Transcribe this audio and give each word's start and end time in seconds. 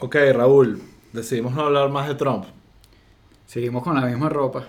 Ok, 0.00 0.16
Raúl, 0.32 0.80
decidimos 1.12 1.54
no 1.54 1.62
hablar 1.62 1.90
más 1.90 2.08
de 2.08 2.14
Trump. 2.14 2.44
Seguimos 3.46 3.82
con 3.82 3.94
la 3.94 4.02
misma 4.06 4.28
ropa. 4.28 4.66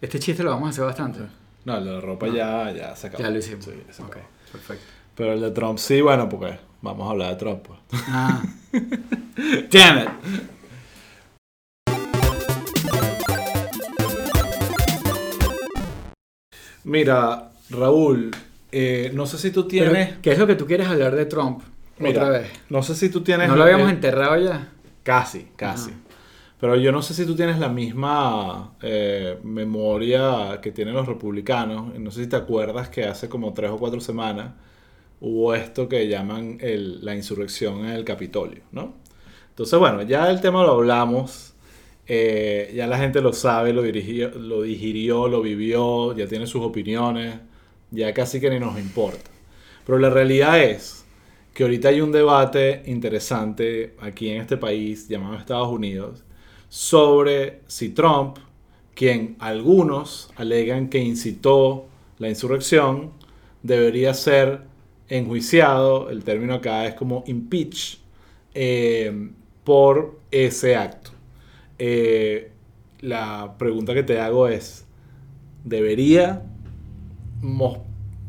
Este 0.00 0.18
chiste 0.18 0.42
lo 0.42 0.50
vamos 0.50 0.68
a 0.68 0.70
hacer 0.70 0.84
bastante. 0.84 1.20
No, 1.64 1.76
el 1.76 1.84
de 1.84 1.92
la 1.92 2.00
ropa 2.00 2.26
ya, 2.28 2.72
ya 2.72 2.96
se 2.96 3.08
acabó. 3.08 3.22
Ya 3.22 3.30
lo 3.30 3.38
hicimos. 3.38 3.64
Sí, 3.64 3.72
se 3.90 4.02
Ok, 4.02 4.08
acabó. 4.10 4.26
perfecto. 4.52 4.84
Pero 5.14 5.32
el 5.34 5.40
de 5.40 5.50
Trump 5.50 5.78
sí, 5.78 6.00
bueno, 6.00 6.28
porque 6.28 6.58
vamos 6.80 7.06
a 7.06 7.10
hablar 7.10 7.30
de 7.30 7.36
Trump. 7.36 7.62
pues. 7.66 7.78
Ah. 8.08 8.42
Damn 9.70 9.98
it. 9.98 10.08
Mira, 16.84 17.50
Raúl, 17.70 18.30
eh, 18.72 19.10
no 19.14 19.26
sé 19.26 19.38
si 19.38 19.50
tú 19.50 19.66
Pero, 19.68 19.90
tienes... 19.90 20.18
¿Qué 20.18 20.32
es 20.32 20.38
lo 20.38 20.46
que 20.46 20.54
tú 20.54 20.66
quieres 20.66 20.88
hablar 20.88 21.14
de 21.14 21.26
Trump? 21.26 21.62
Mira, 21.98 22.22
Otra 22.22 22.38
vez. 22.40 22.50
No 22.70 22.82
sé 22.82 22.94
si 22.94 23.08
tú 23.08 23.22
tienes... 23.22 23.48
¿No 23.48 23.56
lo 23.56 23.64
habíamos 23.64 23.90
enterrado 23.90 24.36
ya? 24.42 24.72
Casi, 25.02 25.48
casi. 25.56 25.90
Ajá. 25.90 25.98
Pero 26.60 26.74
yo 26.76 26.90
no 26.90 27.02
sé 27.02 27.14
si 27.14 27.24
tú 27.24 27.36
tienes 27.36 27.58
la 27.60 27.68
misma 27.68 28.74
eh, 28.82 29.38
memoria 29.44 30.58
que 30.60 30.72
tienen 30.72 30.94
los 30.94 31.06
republicanos. 31.06 31.96
No 31.98 32.10
sé 32.10 32.24
si 32.24 32.28
te 32.28 32.36
acuerdas 32.36 32.88
que 32.88 33.04
hace 33.04 33.28
como 33.28 33.52
tres 33.54 33.70
o 33.70 33.76
cuatro 33.78 34.00
semanas 34.00 34.54
hubo 35.20 35.54
esto 35.54 35.88
que 35.88 36.08
llaman 36.08 36.58
el- 36.60 37.04
la 37.04 37.14
insurrección 37.14 37.80
en 37.80 37.92
el 37.92 38.04
Capitolio, 38.04 38.62
¿no? 38.72 38.94
Entonces, 39.50 39.78
bueno, 39.78 40.02
ya 40.02 40.30
el 40.30 40.40
tema 40.40 40.62
lo 40.64 40.72
hablamos. 40.72 41.54
eh, 42.10 42.72
ya 42.74 42.86
la 42.86 42.96
gente 42.98 43.20
lo 43.20 43.32
sabe, 43.34 43.72
lo, 43.74 43.82
dirigió, 43.82 44.30
lo 44.30 44.62
digirió, 44.62 45.28
lo 45.28 45.42
vivió, 45.42 46.16
ya 46.16 46.26
tiene 46.26 46.46
sus 46.46 46.62
opiniones. 46.62 47.36
Ya 47.90 48.12
casi 48.14 48.40
que 48.40 48.48
ni 48.50 48.58
nos 48.58 48.78
importa. 48.78 49.30
Pero 49.86 49.98
la 49.98 50.08
realidad 50.10 50.58
es 50.60 51.04
que 51.58 51.64
ahorita 51.64 51.88
hay 51.88 52.00
un 52.00 52.12
debate 52.12 52.84
interesante 52.86 53.96
aquí 54.00 54.28
en 54.30 54.42
este 54.42 54.56
país 54.56 55.08
llamado 55.08 55.34
Estados 55.36 55.66
Unidos 55.68 56.22
sobre 56.68 57.62
si 57.66 57.88
Trump, 57.88 58.36
quien 58.94 59.34
algunos 59.40 60.30
alegan 60.36 60.88
que 60.88 61.00
incitó 61.00 61.88
la 62.18 62.28
insurrección, 62.28 63.10
debería 63.64 64.14
ser 64.14 64.60
enjuiciado, 65.08 66.10
el 66.10 66.22
término 66.22 66.54
acá 66.54 66.86
es 66.86 66.94
como 66.94 67.24
impeach, 67.26 67.98
eh, 68.54 69.30
por 69.64 70.20
ese 70.30 70.76
acto. 70.76 71.10
Eh, 71.80 72.52
la 73.00 73.56
pregunta 73.58 73.94
que 73.94 74.04
te 74.04 74.20
hago 74.20 74.46
es, 74.46 74.86
¿debería 75.64 76.44
mos- 77.42 77.80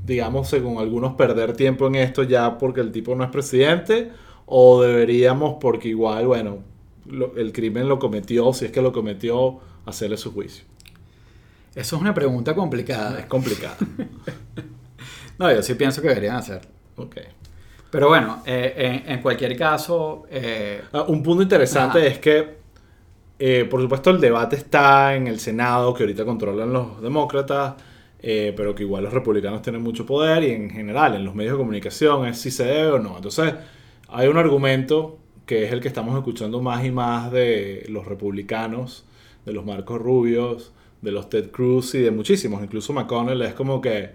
digamos, 0.05 0.47
según 0.49 0.79
algunos, 0.79 1.13
perder 1.15 1.53
tiempo 1.53 1.87
en 1.87 1.95
esto 1.95 2.23
ya 2.23 2.57
porque 2.57 2.81
el 2.81 2.91
tipo 2.91 3.15
no 3.15 3.23
es 3.23 3.29
presidente? 3.29 4.11
¿O 4.45 4.81
deberíamos, 4.81 5.57
porque 5.61 5.89
igual, 5.89 6.27
bueno, 6.27 6.59
lo- 7.05 7.35
el 7.37 7.51
crimen 7.53 7.87
lo 7.87 7.99
cometió, 7.99 8.51
si 8.53 8.65
es 8.65 8.71
que 8.71 8.81
lo 8.81 8.91
cometió, 8.91 9.59
hacerle 9.85 10.17
su 10.17 10.33
juicio? 10.33 10.65
Eso 11.75 11.95
es 11.95 12.01
una 12.01 12.13
pregunta 12.13 12.55
complicada. 12.55 13.19
Es 13.19 13.25
complicado. 13.27 13.75
No, 15.37 15.51
yo 15.53 15.63
sí 15.63 15.73
pienso 15.75 16.01
que 16.01 16.09
deberían 16.09 16.35
hacerlo. 16.35 16.69
Ok. 16.97 17.15
Pero 17.91 18.09
bueno, 18.09 18.43
eh, 18.45 19.01
en, 19.05 19.13
en 19.13 19.21
cualquier 19.21 19.57
caso, 19.57 20.25
eh, 20.29 20.81
Ah, 20.91 21.03
un 21.07 21.23
punto 21.23 21.41
interesante 21.41 22.05
es 22.07 22.19
que, 22.19 22.57
eh, 23.39 23.65
por 23.69 23.81
supuesto, 23.81 24.09
el 24.11 24.19
debate 24.21 24.57
está 24.57 25.15
en 25.15 25.27
el 25.27 25.39
Senado, 25.39 25.93
que 25.93 26.03
ahorita 26.03 26.25
controlan 26.25 26.71
los 26.73 27.01
demócratas, 27.01 27.75
eh, 28.21 28.53
pero 28.55 28.75
que 28.75 28.83
igual 28.83 29.03
los 29.03 29.13
republicanos 29.13 29.61
tienen 29.61 29.81
mucho 29.81 30.05
poder 30.05 30.43
y 30.43 30.51
en 30.51 30.69
general 30.69 31.15
en 31.15 31.25
los 31.25 31.35
medios 31.35 31.53
de 31.53 31.59
comunicación 31.59 32.27
es 32.27 32.37
si 32.37 32.51
se 32.51 32.65
debe 32.65 32.91
o 32.91 32.99
no. 32.99 33.15
Entonces, 33.15 33.53
hay 34.09 34.27
un 34.27 34.37
argumento 34.37 35.19
que 35.45 35.65
es 35.65 35.71
el 35.71 35.81
que 35.81 35.87
estamos 35.87 36.15
escuchando 36.15 36.61
más 36.61 36.85
y 36.85 36.91
más 36.91 37.31
de 37.31 37.85
los 37.89 38.05
republicanos, 38.05 39.05
de 39.45 39.53
los 39.53 39.65
Marcos 39.65 39.99
Rubios, 40.01 40.73
de 41.01 41.11
los 41.11 41.29
Ted 41.29 41.49
Cruz 41.51 41.95
y 41.95 41.99
de 41.99 42.11
muchísimos, 42.11 42.61
incluso 42.61 42.93
McConnell, 42.93 43.41
es 43.41 43.53
como 43.53 43.81
que 43.81 44.11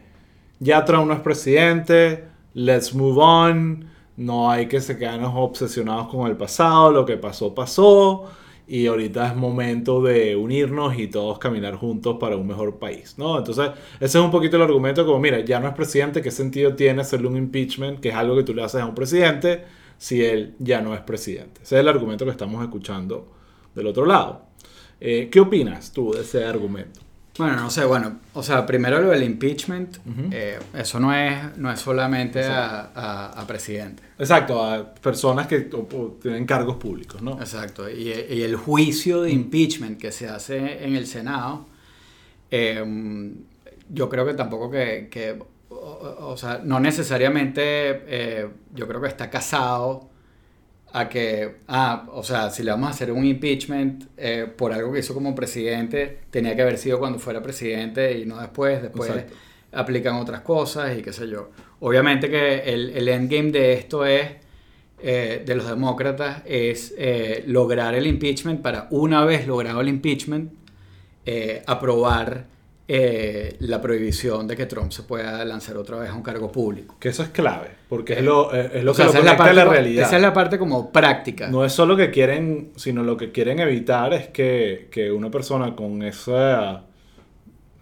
ya 0.61 0.85
Trump 0.85 1.07
no 1.09 1.15
es 1.15 1.21
presidente, 1.21 2.25
let's 2.55 2.95
move 2.95 3.21
on, 3.21 3.87
no 4.17 4.51
hay 4.51 4.67
que 4.67 4.81
se 4.81 4.97
quedarnos 4.97 5.33
obsesionados 5.35 6.09
con 6.09 6.29
el 6.29 6.37
pasado, 6.37 6.93
lo 6.93 7.05
que 7.05 7.17
pasó 7.17 7.55
pasó, 7.55 8.31
y 8.67 8.87
ahorita 8.87 9.29
es 9.29 9.37
momento 9.37 10.03
de 10.03 10.37
unirnos 10.37 10.99
y 10.99 11.09
todos 11.09 11.39
caminar 11.39 11.75
juntos 11.75 12.17
para 12.19 12.37
un 12.37 12.47
mejor 12.47 12.79
país, 12.79 13.15
¿no? 13.19 13.39
Entonces, 13.39 13.71
ese 14.01 14.19
es 14.19 14.25
un 14.25 14.31
poquito 14.31 14.57
el 14.57 14.63
argumento 14.63 15.05
como, 15.05 15.19
mira, 15.21 15.41
ya 15.41 15.61
no 15.61 15.69
es 15.69 15.75
presidente, 15.75 16.23
¿qué 16.23 16.31
sentido 16.31 16.75
tiene 16.75 17.03
hacerle 17.03 17.29
un 17.29 17.37
impeachment, 17.37 18.01
que 18.01 18.09
es 18.09 18.15
algo 18.15 18.37
que 18.37 18.43
tú 18.43 18.55
le 18.55 18.63
haces 18.63 18.81
a 18.81 18.87
un 18.87 18.95
presidente, 18.95 19.65
si 19.99 20.25
él 20.25 20.55
ya 20.59 20.81
no 20.81 20.95
es 20.95 21.01
presidente? 21.01 21.61
Ese 21.63 21.77
es 21.77 21.81
el 21.81 21.89
argumento 21.89 22.25
que 22.25 22.31
estamos 22.31 22.63
escuchando 22.63 23.33
del 23.75 23.87
otro 23.87 24.07
lado. 24.07 24.47
Eh, 25.01 25.29
¿Qué 25.31 25.41
opinas 25.41 25.93
tú 25.93 26.13
de 26.13 26.23
ese 26.23 26.45
argumento? 26.45 27.04
Bueno, 27.37 27.57
no 27.57 27.69
sé, 27.71 27.85
bueno, 27.85 28.21
o 28.35 28.43
sea, 28.43 28.65
primero 28.65 29.01
lo 29.01 29.11
del 29.11 29.23
impeachment, 29.25 29.97
eh, 30.31 30.59
eso 30.73 31.01
no 31.01 31.13
es, 31.13 31.57
no 31.57 31.71
es 31.73 31.81
solamente 31.81 32.45
a, 32.45 32.91
a- 32.95 33.41
a 33.41 33.47
presidente. 33.47 34.03
Exacto, 34.19 34.63
a 34.65 34.95
personas 34.95 35.47
que 35.49 35.69
o- 35.73 35.89
o 35.97 36.19
tienen 36.23 36.47
cargos 36.47 36.77
públicos, 36.77 37.21
¿no? 37.23 37.33
Exacto, 37.41 37.91
y, 37.91 38.09
y 38.13 38.43
el 38.43 38.55
juicio 38.57 39.23
de 39.23 39.33
impeachment 39.33 40.01
que 40.01 40.13
se 40.13 40.29
hace 40.29 40.85
en 40.85 40.95
el 40.95 41.07
Senado, 41.09 41.67
eh, 42.51 43.33
yo 43.91 44.09
creo 44.09 44.25
que 44.25 44.35
tampoco 44.35 44.71
que, 44.71 45.09
que- 45.11 45.37
o, 45.71 45.75
o- 45.75 46.29
o 46.33 46.37
sea, 46.37 46.61
no 46.63 46.79
necesariamente, 46.81 47.63
eh, 48.07 48.49
yo 48.75 48.87
creo 48.87 49.01
que 49.01 49.09
está 49.09 49.29
casado 49.29 50.09
a 50.97 51.09
que, 51.09 51.57
ah, 51.67 52.07
o 52.13 52.23
sea, 52.23 52.51
si 52.51 52.63
le 52.63 52.71
vamos 52.71 52.87
a 52.87 52.91
hacer 52.93 53.11
un 53.11 53.25
impeachment 53.25 54.05
eh, 54.17 54.47
por 54.57 54.73
algo 54.73 54.93
que 54.93 55.01
hizo 55.01 55.13
como 55.13 55.35
presidente, 55.35 56.21
tenía 56.31 56.55
que 56.55 56.63
haber 56.63 56.79
sido 56.79 57.01
cuando 57.01 57.19
fuera 57.19 57.43
presidente 57.43 58.17
y 58.17 58.27
no 58.27 58.41
después, 58.41 58.81
después 58.81 59.11
Exacto. 59.11 59.35
aplican 59.73 60.15
otras 60.15 60.43
cosas 60.43 60.97
y 60.97 61.03
qué 61.03 61.13
sé 61.13 61.29
yo. 61.29 61.51
Obviamente 61.81 62.31
que 62.31 62.61
el, 62.73 62.91
el 62.91 63.09
endgame 63.09 63.51
de 63.51 63.73
esto 63.73 64.07
es, 64.07 64.37
eh, 65.03 65.43
de 65.45 65.55
los 65.57 65.69
demócratas, 65.69 66.43
es 66.47 66.95
eh, 66.97 67.43
lograr 67.49 67.97
el 67.97 68.07
impeachment 68.07 68.63
para 68.63 68.87
una 68.91 69.25
vez 69.25 69.49
logrado 69.49 69.81
el 69.81 69.89
impeachment, 69.89 70.53
eh, 71.27 71.65
aprobar 71.67 72.47
eh, 72.87 73.57
la 73.61 73.81
prohibición 73.81 74.47
de 74.47 74.57
que 74.57 74.67
Trump 74.67 74.93
se 74.93 75.05
pueda 75.05 75.43
lanzar 75.45 75.77
otra 75.79 75.97
vez 75.99 76.11
a 76.11 76.15
un 76.15 76.23
cargo 76.23 76.53
público. 76.53 76.97
Que 77.01 77.09
eso 77.09 77.23
es 77.23 77.31
clave, 77.31 77.69
porque 77.89 78.15
es 78.15 78.23
lo, 78.23 78.53
es 78.53 78.75
es 78.75 78.85
lo 78.85 78.93
O 78.93 78.95
sea, 78.95 79.07
que 79.07 79.13
lo 79.13 79.19
esa, 79.19 79.19
es 79.21 79.25
la 79.25 79.31
a 79.31 79.35
la 79.35 79.39
parte, 79.39 79.65
realidad. 79.65 80.07
esa 80.07 80.17
es 80.17 80.23
la 80.23 80.33
parte 80.35 80.59
como 80.59 80.93
práctica. 80.93 81.49
No 81.49 81.65
es 81.65 81.73
solo 81.73 81.97
que 81.97 82.11
quieren, 82.11 82.73
sino 82.77 83.03
lo 83.03 83.17
que 83.17 83.33
quieren 83.33 83.59
evitar 83.61 84.13
es 84.13 84.29
que, 84.29 84.89
que 84.91 85.11
una 85.11 85.31
persona 85.31 85.75
con 85.75 86.03
ese 86.03 86.33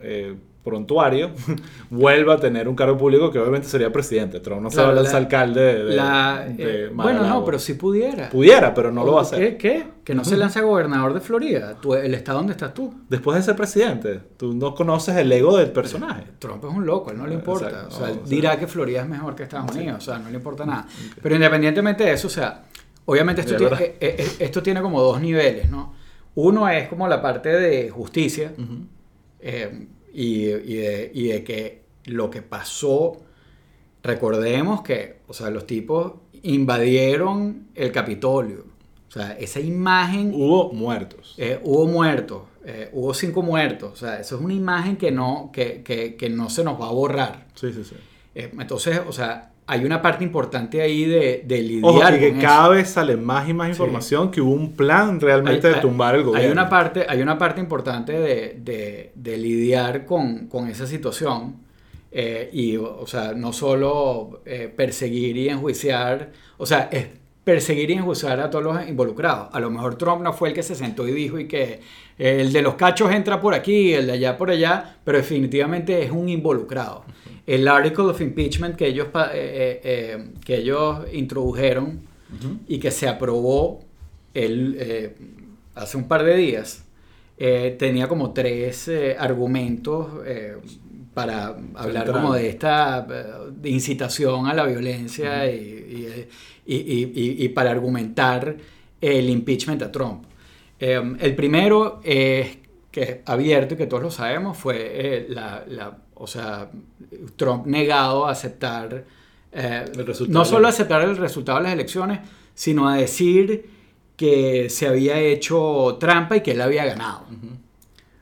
eh, 0.00 0.36
prontuario 0.62 1.30
vuelva 1.90 2.34
a 2.34 2.36
tener 2.38 2.68
un 2.68 2.76
cargo 2.76 2.96
público 2.96 3.30
que 3.30 3.38
obviamente 3.38 3.66
sería 3.68 3.90
presidente. 3.92 4.38
Trump 4.40 4.62
no 4.62 4.70
se 4.70 4.80
va 4.80 4.90
a 4.90 4.92
lanzar 4.92 5.14
la- 5.14 5.18
alcalde 5.18 5.60
de, 5.60 5.84
de- 5.84 5.96
La- 5.96 6.44
de 6.48 6.84
eh, 6.84 6.88
bueno, 6.92 7.26
no, 7.26 7.44
pero 7.44 7.58
si 7.58 7.74
pudiera. 7.74 8.30
Pudiera, 8.30 8.72
pero 8.72 8.92
no 8.92 9.04
lo 9.04 9.14
va 9.14 9.20
a 9.20 9.22
hacer. 9.22 9.56
¿Qué? 9.56 9.56
¿Qué? 9.56 9.86
Que 10.04 10.14
no 10.14 10.24
se 10.24 10.36
lanza 10.36 10.60
gobernador 10.60 11.14
de 11.14 11.20
Florida. 11.20 11.76
Tú- 11.80 11.94
el 11.94 12.14
estado 12.14 12.38
donde 12.38 12.52
estás 12.52 12.72
tú. 12.74 12.92
Después 13.08 13.36
de 13.36 13.42
ser 13.42 13.56
presidente, 13.56 14.20
tú 14.36 14.52
no 14.54 14.74
conoces 14.74 15.16
el 15.16 15.30
ego 15.32 15.56
del 15.56 15.70
personaje. 15.70 16.24
Trump 16.38 16.64
es 16.64 16.70
un 16.70 16.86
loco, 16.86 17.10
él 17.10 17.18
no 17.18 17.26
le 17.26 17.34
importa. 17.34 17.66
Exacto. 17.68 17.88
O 17.88 17.98
sea, 17.98 18.08
él 18.08 18.14
No, 18.16 18.22
o 18.22 18.26
sea- 18.26 18.36
dirá 18.36 18.56
que 18.58 18.66
Florida 18.66 19.02
es 19.02 19.08
mejor 19.08 19.34
que 19.34 19.42
Estados 19.44 19.74
Unidos, 19.74 19.98
o 19.98 20.00
sea, 20.00 20.18
no 20.18 20.28
le 20.30 20.36
importa 20.36 20.64
nada. 20.64 20.86
Pero 21.22 21.34
independientemente 21.34 22.04
de 22.04 22.12
eso, 22.12 22.28
o 22.28 22.30
sea, 22.30 22.62
obviamente 23.04 23.40
esto, 23.42 23.56
tiene, 23.56 23.76
eh, 23.82 23.96
eh, 24.00 24.28
esto 24.38 24.62
tiene 24.62 24.80
como 24.80 25.00
dos 25.00 25.20
niveles, 25.20 25.68
¿no? 25.70 25.94
Uno 26.34 26.68
es 26.68 26.88
como 26.88 27.06
la 27.08 27.20
parte 27.20 27.48
de 27.50 27.90
justicia 27.90 28.52
y, 30.12 30.46
y 30.46 30.74
de, 30.76 31.10
y 31.14 31.28
de 31.28 31.44
que 31.44 31.82
lo 32.06 32.30
que 32.30 32.42
pasó, 32.42 33.20
recordemos 34.02 34.82
que, 34.82 35.20
o 35.28 35.32
sea, 35.34 35.50
los 35.50 35.66
tipos 35.66 36.14
invadieron 36.42 37.68
el 37.74 37.92
Capitolio. 37.92 38.64
O 39.08 39.12
sea, 39.12 39.32
esa 39.32 39.60
imagen 39.60 40.32
Hubo 40.34 40.72
muertos. 40.72 41.34
eh, 41.36 41.60
hubo 41.62 41.86
muertos, 41.86 42.42
eh, 42.64 42.88
hubo 42.92 43.12
cinco 43.14 43.42
muertos. 43.42 43.92
O 43.92 43.96
sea, 43.96 44.18
eso 44.18 44.36
es 44.36 44.42
una 44.42 44.54
imagen 44.54 44.96
que 44.96 45.10
no, 45.10 45.50
que, 45.52 45.82
que- 45.82 46.16
que 46.16 46.30
no 46.30 46.48
se 46.48 46.64
nos 46.64 46.80
va 46.80 46.88
a 46.88 46.92
borrar. 46.92 47.46
Sí, 47.54 47.72
sí, 47.72 47.84
sí. 47.84 47.94
Eh, 48.34 48.50
entonces, 48.58 49.00
o 49.06 49.12
sea, 49.12 49.51
hay 49.66 49.84
una 49.84 50.02
parte 50.02 50.24
importante 50.24 50.82
ahí 50.82 51.04
de, 51.04 51.42
de 51.46 51.62
lidiar 51.62 51.84
Ojo, 51.84 52.14
y 52.16 52.18
que 52.18 52.30
con 52.32 52.40
cada 52.40 52.68
vez 52.70 52.88
sale 52.90 53.16
más 53.16 53.48
y 53.48 53.54
más 53.54 53.68
información 53.70 54.30
que 54.30 54.40
hubo 54.40 54.52
un 54.52 54.72
plan 54.72 55.20
realmente 55.20 55.68
Hay- 55.68 55.74
de 55.74 55.80
tumbar 55.80 56.14
el 56.16 56.22
gobierno. 56.24 56.46
Hay 56.46 56.52
una 56.52 56.68
parte, 56.68 57.06
hay 57.08 57.22
una 57.22 57.38
parte 57.38 57.60
importante 57.60 58.12
de, 58.12 58.58
de- 58.62 59.12
de 59.14 59.36
lidiar 59.38 60.04
con, 60.04 60.48
con 60.48 60.68
esa 60.68 60.86
situación. 60.86 61.56
eh, 62.14 62.50
y, 62.52 62.76
o 62.76 62.98
o 63.00 63.06
sea, 63.06 63.32
no 63.32 63.52
solo 63.54 64.42
eh, 64.44 64.70
perseguir 64.76 65.36
y 65.38 65.48
enjuiciar, 65.48 66.30
o 66.58 66.66
sea, 66.66 66.88
es 66.92 67.06
perseguir 67.44 67.90
y 67.90 67.94
enjuiciar 67.94 68.40
a 68.40 68.50
todos 68.50 68.64
los 68.64 68.88
involucrados. 68.88 69.48
A 69.52 69.60
lo 69.60 69.70
mejor 69.70 69.96
Trump 69.96 70.22
no 70.22 70.32
fue 70.32 70.50
el 70.50 70.54
que 70.54 70.62
se 70.62 70.74
sentó 70.74 71.06
y 71.08 71.12
dijo 71.12 71.38
y 71.38 71.48
que 71.48 71.80
eh, 72.18 72.40
el 72.40 72.52
de 72.52 72.62
los 72.62 72.74
cachos 72.74 73.10
entra 73.12 73.40
por 73.40 73.54
aquí, 73.54 73.92
el 73.92 74.06
de 74.06 74.12
allá 74.12 74.38
por 74.38 74.50
allá, 74.50 74.96
pero 75.04 75.18
definitivamente 75.18 76.02
es 76.02 76.10
un 76.10 76.28
involucrado. 76.28 77.04
El 77.46 77.66
article 77.66 78.04
of 78.04 78.20
impeachment 78.20 78.76
que 78.76 78.86
ellos, 78.86 79.08
eh, 79.34 79.80
eh, 79.82 80.24
que 80.44 80.56
ellos 80.56 81.00
introdujeron 81.12 82.00
y 82.66 82.78
que 82.78 82.90
se 82.90 83.08
aprobó 83.08 83.80
eh, 84.32 85.14
hace 85.74 85.96
un 85.98 86.08
par 86.08 86.24
de 86.24 86.36
días 86.36 86.84
tenía 87.76 88.06
como 88.06 88.32
tres 88.32 88.88
argumentos 89.18 90.06
para 91.14 91.56
hablar 91.74 92.10
como 92.10 92.34
de 92.34 92.48
esta 92.48 93.02
de 93.02 93.70
incitación 93.70 94.46
a 94.46 94.54
la 94.54 94.64
violencia 94.64 95.50
y, 95.50 96.18
y, 96.66 97.44
y, 97.44 97.48
para 97.50 97.70
argumentar 97.70 98.56
el 99.00 99.28
impeachment 99.28 99.82
a 99.82 99.92
Trump. 99.92 100.24
el 100.78 101.34
primero 101.34 102.00
es 102.04 102.58
que 102.90 103.02
es 103.02 103.16
abierto 103.26 103.74
y 103.74 103.76
que 103.76 103.86
todos 103.86 104.02
lo 104.02 104.10
sabemos 104.10 104.56
fue 104.56 105.26
la, 105.28 105.64
la, 105.66 105.96
o 106.14 106.26
sea, 106.26 106.70
Trump 107.36 107.66
negado 107.66 108.26
a 108.26 108.32
aceptar 108.32 109.04
no 110.28 110.44
solo 110.44 110.68
aceptar 110.68 111.02
el 111.02 111.16
resultado 111.16 111.58
de 111.58 111.64
las 111.64 111.72
elecciones, 111.74 112.20
sino 112.54 112.88
a 112.88 112.96
decir 112.96 113.68
que 114.16 114.70
se 114.70 114.86
había 114.86 115.18
hecho 115.18 115.96
trampa 116.00 116.36
y 116.36 116.40
que 116.42 116.52
él 116.52 116.60
había 116.60 116.84
ganado. 116.84 117.26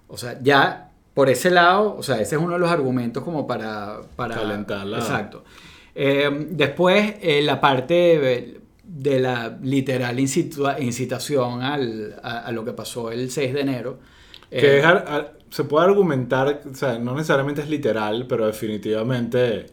O 0.09 0.17
sea, 0.17 0.39
ya 0.43 0.90
por 1.15 1.29
ese 1.29 1.51
lado, 1.51 1.97
o 1.97 2.03
sea, 2.03 2.21
ese 2.21 2.37
es 2.37 2.43
uno 2.43 2.55
de 2.55 2.59
los 2.59 2.71
argumentos 2.71 3.25
como 3.25 3.47
para... 3.47 4.01
para 4.17 4.35
Calentarla. 4.35 4.99
Exacto. 4.99 5.45
Eh, 5.95 6.47
después, 6.51 7.15
eh, 7.21 7.43
la 7.43 7.61
parte 7.61 8.61
de, 8.85 9.21
la 9.21 9.59
literal 9.63 10.19
incitación 10.19 11.63
al, 11.63 12.17
a, 12.23 12.51
lo 12.53 12.65
que 12.65 12.73
pasó 12.73 13.11
el 13.11 13.31
6 13.31 13.55
de 13.55 13.61
enero. 13.61 13.99
Que 14.49 14.79
eh, 14.79 14.83
se 15.51 15.65
puede 15.65 15.87
argumentar, 15.87 16.63
o 16.71 16.75
sea, 16.75 16.99
no 16.99 17.15
necesariamente 17.15 17.63
es 17.63 17.69
literal, 17.69 18.27
pero 18.29 18.47
definitivamente 18.47 19.67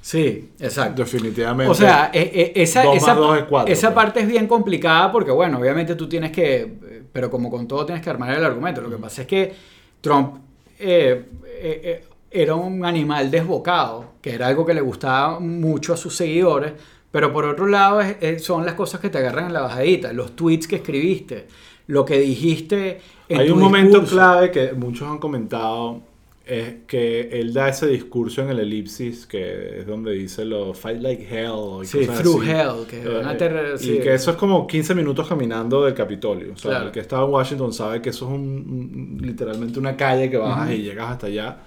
Sí, 0.00 0.52
exacto. 0.58 1.02
Definitivamente. 1.02 1.70
O 1.70 1.74
sea, 1.74 2.10
e, 2.14 2.20
e, 2.56 2.62
esa, 2.62 2.94
esa, 2.94 3.12
esa 3.12 3.46
pues. 3.48 3.86
parte 3.94 4.20
es 4.20 4.28
bien 4.28 4.46
complicada 4.46 5.12
porque, 5.12 5.30
bueno, 5.30 5.58
obviamente 5.58 5.96
tú 5.96 6.08
tienes 6.08 6.32
que, 6.32 7.04
pero 7.12 7.30
como 7.30 7.50
con 7.50 7.66
todo 7.68 7.84
tienes 7.84 8.02
que 8.02 8.10
armar 8.10 8.34
el 8.34 8.44
argumento. 8.44 8.80
Lo 8.80 8.88
que 8.88 8.96
pasa 8.96 9.22
es 9.22 9.28
que 9.28 9.54
Trump 10.00 10.36
eh, 10.78 11.24
eh, 11.44 11.80
eh, 11.84 12.04
era 12.30 12.54
un 12.54 12.84
animal 12.84 13.30
desbocado, 13.30 14.12
que 14.20 14.34
era 14.34 14.46
algo 14.46 14.64
que 14.66 14.74
le 14.74 14.80
gustaba 14.80 15.40
mucho 15.40 15.94
a 15.94 15.96
sus 15.96 16.14
seguidores, 16.14 16.72
pero 17.10 17.32
por 17.32 17.46
otro 17.46 17.66
lado 17.66 18.00
son 18.38 18.66
las 18.66 18.74
cosas 18.74 19.00
que 19.00 19.08
te 19.08 19.18
agarran 19.18 19.46
en 19.46 19.54
la 19.54 19.62
bajadita, 19.62 20.12
los 20.12 20.36
tweets 20.36 20.68
que 20.68 20.76
escribiste, 20.76 21.46
lo 21.86 22.04
que 22.04 22.18
dijiste. 22.18 23.00
En 23.28 23.40
Hay 23.40 23.50
un 23.50 23.58
momento 23.58 24.04
clave 24.04 24.50
que 24.50 24.72
muchos 24.74 25.08
han 25.08 25.18
comentado 25.18 26.02
es 26.48 26.76
que 26.86 27.28
él 27.40 27.52
da 27.52 27.68
ese 27.68 27.86
discurso 27.86 28.40
en 28.40 28.48
el 28.48 28.60
elipsis 28.60 29.26
que 29.26 29.80
es 29.80 29.86
donde 29.86 30.12
dice 30.12 30.46
lo 30.46 30.72
fight 30.72 31.02
like 31.02 31.22
hell. 31.30 31.82
Y 31.82 31.86
sí, 31.86 32.06
through 32.06 32.42
hell. 32.42 32.86
Que 32.88 33.02
eh, 33.02 33.74
Y 33.80 34.00
que 34.00 34.14
eso 34.14 34.30
es 34.30 34.36
como 34.38 34.66
15 34.66 34.94
minutos 34.94 35.28
caminando 35.28 35.84
del 35.84 35.92
Capitolio. 35.92 36.54
O 36.54 36.56
sea, 36.56 36.84
el 36.84 36.90
que 36.90 37.00
estaba 37.00 37.26
en 37.26 37.32
Washington 37.32 37.72
sabe 37.74 38.00
que 38.00 38.10
eso 38.10 38.26
es 38.26 38.32
un, 38.32 39.18
literalmente 39.20 39.78
una 39.78 39.94
calle 39.94 40.30
que 40.30 40.38
bajas 40.38 40.70
y 40.72 40.78
llegas 40.78 41.10
hasta 41.10 41.26
allá. 41.26 41.58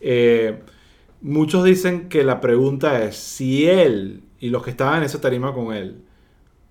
Eh, 0.00 0.58
muchos 1.20 1.62
dicen 1.62 2.08
que 2.08 2.24
la 2.24 2.40
pregunta 2.40 3.04
es 3.04 3.16
si 3.16 3.66
él 3.66 4.22
y 4.38 4.48
los 4.48 4.62
que 4.62 4.70
estaban 4.70 4.98
en 4.98 5.04
esa 5.04 5.20
tarima 5.20 5.52
con 5.52 5.74
él 5.74 5.98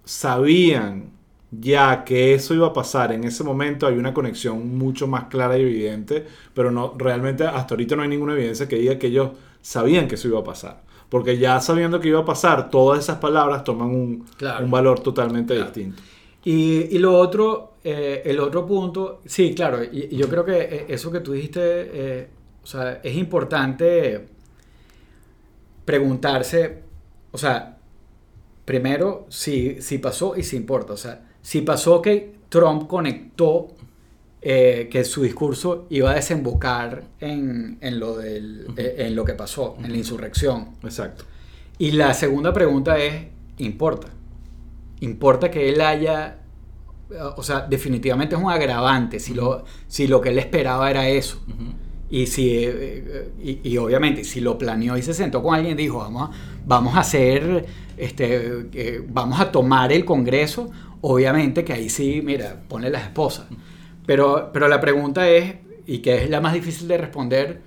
sabían 0.06 1.12
ya 1.52 2.04
que 2.04 2.34
eso 2.34 2.54
iba 2.54 2.68
a 2.68 2.74
pasar 2.74 3.12
en 3.12 3.24
ese 3.24 3.44
momento, 3.44 3.88
hay 3.88 3.98
una 3.98 4.14
conexión 4.14 4.78
mucho 4.78 5.08
más 5.08 5.26
clara 5.26 5.58
y 5.58 5.62
evidente, 5.62 6.26
pero 6.54 6.72
no 6.72 6.94
realmente 6.98 7.44
hasta 7.44 7.74
ahorita 7.74 7.96
no 7.96 8.04
hay 8.04 8.10
ninguna 8.10 8.34
evidencia 8.34 8.68
que 8.68 8.76
diga 8.76 9.00
que 9.00 9.08
ellos 9.08 9.32
sabían 9.62 10.08
que 10.08 10.16
eso 10.16 10.28
iba 10.28 10.40
a 10.40 10.44
pasar. 10.44 10.84
Porque 11.10 11.40
ya 11.40 11.60
sabiendo 11.60 12.00
que 12.00 12.10
iba 12.10 12.20
a 12.20 12.26
pasar, 12.26 12.70
todas 12.70 13.00
esas 13.00 13.18
palabras 13.18 13.64
toman 13.64 13.90
un, 13.90 14.26
un 14.62 14.72
valor 14.72 15.00
totalmente 15.00 15.56
distinto. 15.56 16.02
Y, 16.44 16.96
y, 16.96 17.00
lo 17.00 17.18
otro, 17.18 17.74
eh, 17.84 18.22
el 18.26 18.40
otro 18.40 18.66
punto, 18.66 19.22
sí, 19.26 19.54
claro, 19.56 19.84
y, 19.84 20.16
yo 20.16 20.30
creo 20.30 20.46
que 20.46 20.58
eh, 20.58 20.86
eso 20.88 21.12
que 21.12 21.20
tú 21.20 21.34
dijiste, 21.34 21.60
eh, 21.62 22.30
o 22.64 22.68
sea, 22.68 23.02
es 23.04 23.16
importante 23.18 24.28
preguntarse, 25.84 26.84
o 27.32 27.38
sea, 27.38 27.78
primero, 28.64 29.26
si, 29.30 29.82
si 29.82 29.98
pasó 29.98 30.38
y 30.38 30.44
si 30.44 30.56
importa, 30.56 30.94
o 30.94 30.98
sea, 30.98 31.29
si 31.42 31.62
pasó 31.62 32.02
que 32.02 32.40
Trump 32.50 32.88
conectó 32.88 33.76
eh, 34.42 34.88
que 34.90 35.04
su 35.04 35.24
discurso 35.24 35.86
iba 35.90 36.12
a 36.12 36.16
desembocar 36.16 37.04
en, 37.20 37.78
lo, 38.00 38.16
del, 38.16 38.68
eh, 38.78 38.96
en 39.00 39.14
lo 39.14 39.26
que 39.26 39.34
pasó, 39.34 39.76
en 39.84 39.92
la 39.92 39.98
insurrección. 39.98 40.78
Exacto. 40.82 41.26
Y 41.78 41.92
la 41.92 42.14
segunda 42.14 42.54
pregunta 42.54 42.98
es, 42.98 43.26
¿importa? 43.58 44.08
¿Importa 45.02 45.52
que 45.52 45.68
él 45.68 45.82
haya... 45.82 46.38
O 47.36 47.44
sea, 47.44 47.62
definitivamente 47.62 48.36
es 48.36 48.42
un 48.42 48.50
agravante 48.50 49.20
si, 49.20 49.34
lo, 49.34 49.66
si 49.88 50.08
lo 50.08 50.22
que 50.22 50.30
él 50.30 50.38
esperaba 50.38 50.90
era 50.90 51.10
eso. 51.10 51.42
Y, 52.10 52.28
si, 52.28 52.64
eh, 52.64 53.32
y, 53.64 53.78
obviamente, 53.78 54.24
si 54.24 54.40
lo 54.40 54.58
planeó 54.58 54.96
y 54.96 55.02
se 55.02 55.14
sentó 55.14 55.44
con 55.44 55.56
alguien 55.56 55.78
y 55.78 55.84
dijo, 55.84 55.98
vamos 55.98 56.30
a, 56.30 56.32
vamos 56.66 56.96
a 56.96 57.02
hacer, 57.02 57.66
este, 57.98 59.04
vamos 59.10 59.40
a 59.42 59.52
tomar 59.52 59.92
el 59.92 60.06
Congreso, 60.06 60.72
obviamente 61.02 61.64
que 61.64 61.74
ahí 61.74 61.90
sí, 61.90 62.22
mira, 62.24 62.62
pone 62.68 62.90
las 62.90 63.04
esposas. 63.04 63.48
Pero, 64.06 64.52
pero 64.54 64.68
la 64.68 64.82
pregunta 64.82 65.30
es, 65.30 65.56
y 65.86 66.00
que 66.00 66.24
es 66.24 66.30
la 66.30 66.42
más 66.42 66.54
difícil 66.54 66.88
de 66.88 66.98
responder, 66.98 67.62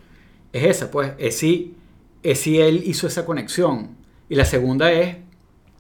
es 0.53 0.65
esa, 0.65 0.91
pues, 0.91 1.13
es 1.19 1.37
si, 1.37 1.75
es 2.23 2.41
si 2.41 2.61
él 2.61 2.83
hizo 2.85 3.07
esa 3.07 3.25
conexión. 3.25 3.97
Y 4.29 4.35
la 4.35 4.45
segunda 4.45 4.93
es, 4.93 5.17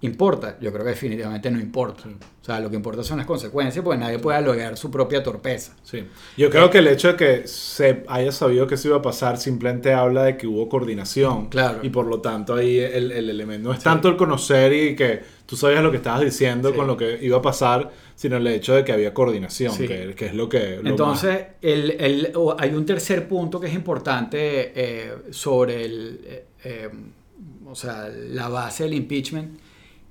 ¿importa? 0.02 0.58
Yo 0.60 0.72
creo 0.72 0.84
que 0.84 0.90
definitivamente 0.90 1.50
no 1.50 1.58
importa. 1.58 2.04
O 2.08 2.44
sea, 2.44 2.58
lo 2.60 2.68
que 2.68 2.76
importa 2.76 3.02
son 3.04 3.18
las 3.18 3.26
consecuencias, 3.26 3.84
porque 3.84 3.98
nadie 3.98 4.18
puede 4.18 4.38
alogar 4.38 4.76
su 4.76 4.90
propia 4.90 5.22
torpeza. 5.22 5.76
Sí. 5.84 6.04
Yo 6.36 6.50
creo 6.50 6.70
que 6.70 6.78
el 6.78 6.88
hecho 6.88 7.08
de 7.08 7.16
que 7.16 7.48
se 7.48 8.04
haya 8.08 8.32
sabido 8.32 8.66
que 8.66 8.74
eso 8.74 8.88
iba 8.88 8.96
a 8.96 9.02
pasar 9.02 9.38
simplemente 9.38 9.94
habla 9.94 10.24
de 10.24 10.36
que 10.36 10.46
hubo 10.46 10.68
coordinación. 10.68 11.48
Claro. 11.48 11.78
Y 11.82 11.90
por 11.90 12.06
lo 12.06 12.20
tanto 12.20 12.54
ahí 12.54 12.78
el, 12.78 13.12
el 13.12 13.30
elemento 13.30 13.68
no 13.68 13.74
es 13.74 13.82
tanto 13.82 14.08
el 14.08 14.16
conocer 14.16 14.72
y 14.72 14.96
que 14.96 15.22
tú 15.46 15.56
sabías 15.56 15.82
lo 15.82 15.90
que 15.90 15.98
estabas 15.98 16.22
diciendo 16.22 16.74
con 16.74 16.86
lo 16.86 16.96
que 16.96 17.18
iba 17.22 17.38
a 17.38 17.42
pasar, 17.42 17.90
sino 18.16 18.38
el 18.38 18.46
hecho 18.48 18.74
de 18.74 18.84
que 18.84 18.92
había 18.92 19.14
coordinación, 19.14 19.76
que, 19.76 20.14
que, 20.16 20.26
es 20.26 20.34
lo 20.34 20.48
que... 20.48 20.80
Entonces, 20.84 21.46
el, 21.60 21.90
el, 21.92 22.32
hay 22.58 22.74
un 22.74 22.86
tercer 22.86 23.28
punto 23.28 23.60
que 23.60 23.68
es 23.68 23.74
importante 23.74 24.72
eh, 24.74 25.14
sobre 25.30 25.84
el... 25.84 26.20
Eh, 26.24 26.44
eh, 26.64 26.90
o 27.66 27.74
sea, 27.74 28.08
la 28.08 28.48
base 28.48 28.84
del 28.84 28.94
impeachment 28.94 29.58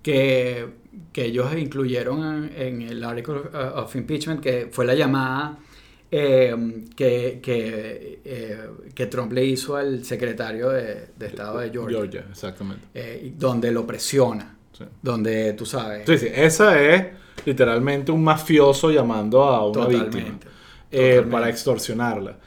que, 0.01 0.67
que 1.11 1.25
ellos 1.25 1.55
incluyeron 1.57 2.51
en, 2.55 2.81
el 2.81 3.03
Article 3.03 3.41
of 3.75 3.95
Impeachment, 3.95 4.41
que 4.41 4.69
fue 4.71 4.85
la 4.85 4.95
llamada 4.95 5.57
eh, 6.13 6.53
que, 6.93 7.39
que, 7.41 8.21
eh, 8.25 8.69
que, 8.93 9.05
Trump 9.05 9.31
le 9.31 9.45
hizo 9.45 9.77
al 9.77 10.03
secretario 10.03 10.69
de, 10.69 11.07
Estado 11.21 11.59
de 11.59 11.69
Georgia. 11.69 11.99
Georgia, 11.99 12.25
exactamente. 12.29 12.85
Eh, 12.93 13.33
donde 13.37 13.71
lo 13.71 13.87
presiona. 13.87 14.57
Donde 15.01 15.53
tú 15.53 15.65
sabes. 15.65 16.03
Sí, 16.07 16.17
sí, 16.17 16.27
esa 16.33 16.81
es 16.81 17.05
literalmente 17.45 18.11
un 18.11 18.23
mafioso 18.23 18.89
llamando 18.89 19.43
a 19.43 19.65
una 19.69 19.85
víctima 19.85 20.39
para 21.29 21.49
extorsionarla. 21.49 22.37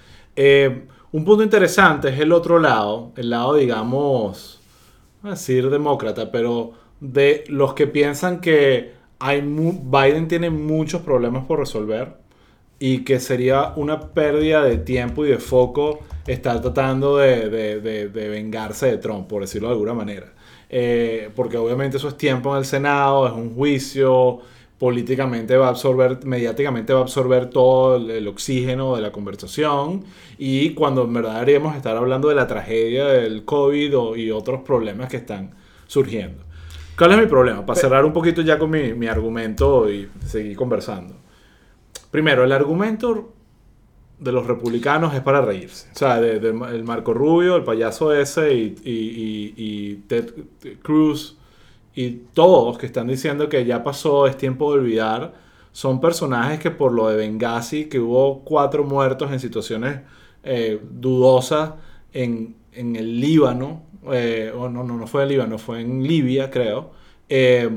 un 1.12 1.24
punto 1.24 1.42
interesante 1.42 2.08
es 2.08 2.18
el 2.18 2.32
otro 2.32 2.58
lado, 2.58 3.12
el 3.16 3.30
lado, 3.30 3.54
digamos, 3.54 4.60
a 5.22 5.30
decir 5.30 5.70
demócrata, 5.70 6.30
pero 6.30 6.72
de 7.00 7.44
los 7.48 7.74
que 7.74 7.86
piensan 7.86 8.40
que 8.40 8.92
hay 9.18 9.40
Biden 9.40 10.28
tiene 10.28 10.50
muchos 10.50 11.02
problemas 11.02 11.44
por 11.46 11.58
resolver 11.58 12.16
y 12.78 13.04
que 13.04 13.20
sería 13.20 13.72
una 13.76 14.00
pérdida 14.12 14.62
de 14.62 14.78
tiempo 14.78 15.24
y 15.24 15.30
de 15.30 15.38
foco 15.38 16.00
estar 16.26 16.60
tratando 16.60 17.16
de, 17.18 18.10
vengarse 18.12 18.86
de 18.86 18.98
Trump, 18.98 19.28
por 19.28 19.42
decirlo 19.42 19.68
de 19.68 19.74
alguna 19.74 19.94
manera. 19.94 20.32
Eh, 20.68 21.30
porque 21.36 21.56
obviamente 21.56 21.98
eso 21.98 22.08
es 22.08 22.16
tiempo 22.16 22.52
en 22.52 22.58
el 22.58 22.64
Senado, 22.64 23.26
es 23.26 23.32
un 23.32 23.54
juicio, 23.54 24.40
políticamente 24.78 25.56
va 25.56 25.66
a 25.66 25.70
absorber, 25.70 26.24
mediáticamente 26.26 26.92
va 26.92 27.00
a 27.00 27.02
absorber 27.02 27.48
todo 27.48 27.96
el, 27.96 28.26
oxígeno 28.28 28.96
de 28.96 29.02
la 29.02 29.12
conversación 29.12 30.04
y 30.36 30.70
cuando 30.74 31.04
en 31.04 31.14
verdad 31.14 31.34
deberíamos 31.34 31.76
estar 31.76 31.96
hablando 31.96 32.28
de 32.28 32.34
la 32.34 32.46
tragedia 32.46 33.06
del 33.06 33.44
COVID 33.44 34.16
y 34.16 34.30
otros 34.30 34.62
problemas 34.62 35.08
que 35.08 35.18
están 35.18 35.54
surgiendo. 35.86 36.42
¿Cuál 36.96 37.12
es 37.12 37.18
mi 37.18 37.26
problema? 37.26 37.66
Para 37.66 37.80
cerrar 37.80 38.04
un 38.04 38.12
poquito 38.12 38.40
ya 38.42 38.56
con 38.58 38.70
mi, 38.70 39.06
argumento 39.06 39.90
y 39.90 40.08
seguir 40.24 40.56
conversando. 40.56 41.16
Primero, 42.10 42.44
el 42.44 42.52
argumento 42.52 43.32
de 44.20 44.30
los 44.30 44.46
republicanos 44.46 45.12
es 45.12 45.20
para 45.20 45.40
reírse. 45.40 45.88
O 45.92 45.98
sea, 45.98 46.20
de, 46.20 46.36
el 46.36 46.84
Marco 46.84 47.12
Rubio, 47.12 47.56
el 47.56 47.64
payaso 47.64 48.12
ese 48.12 48.54
y, 48.54 48.76
y, 48.84 49.94
Ted 50.06 50.34
Cruz 50.82 51.36
y 51.96 52.10
todos 52.32 52.78
que 52.78 52.86
están 52.86 53.08
diciendo 53.08 53.48
que 53.48 53.64
ya 53.64 53.82
pasó, 53.82 54.28
es 54.28 54.36
tiempo 54.36 54.72
de 54.72 54.80
olvidar, 54.80 55.34
son 55.72 56.00
personajes 56.00 56.60
que 56.60 56.70
por 56.70 56.92
lo 56.92 57.08
de 57.08 57.16
Benghazi, 57.16 57.86
que 57.86 57.98
hubo 57.98 58.44
cuatro 58.44 58.84
muertos 58.84 59.32
en 59.32 59.40
situaciones 59.40 60.00
eh, 60.44 60.80
dudosas 60.92 61.72
en, 62.12 62.54
en 62.72 62.94
el 62.94 63.20
Líbano, 63.20 63.82
eh, 64.12 64.52
o 64.54 64.68
no, 64.68 64.84
no, 64.84 64.96
no 64.96 65.06
fue 65.06 65.22
en 65.22 65.28
Líbano, 65.28 65.58
fue 65.58 65.80
en 65.80 66.02
Libia, 66.02 66.50
creo, 66.50 66.90
eh, 67.28 67.68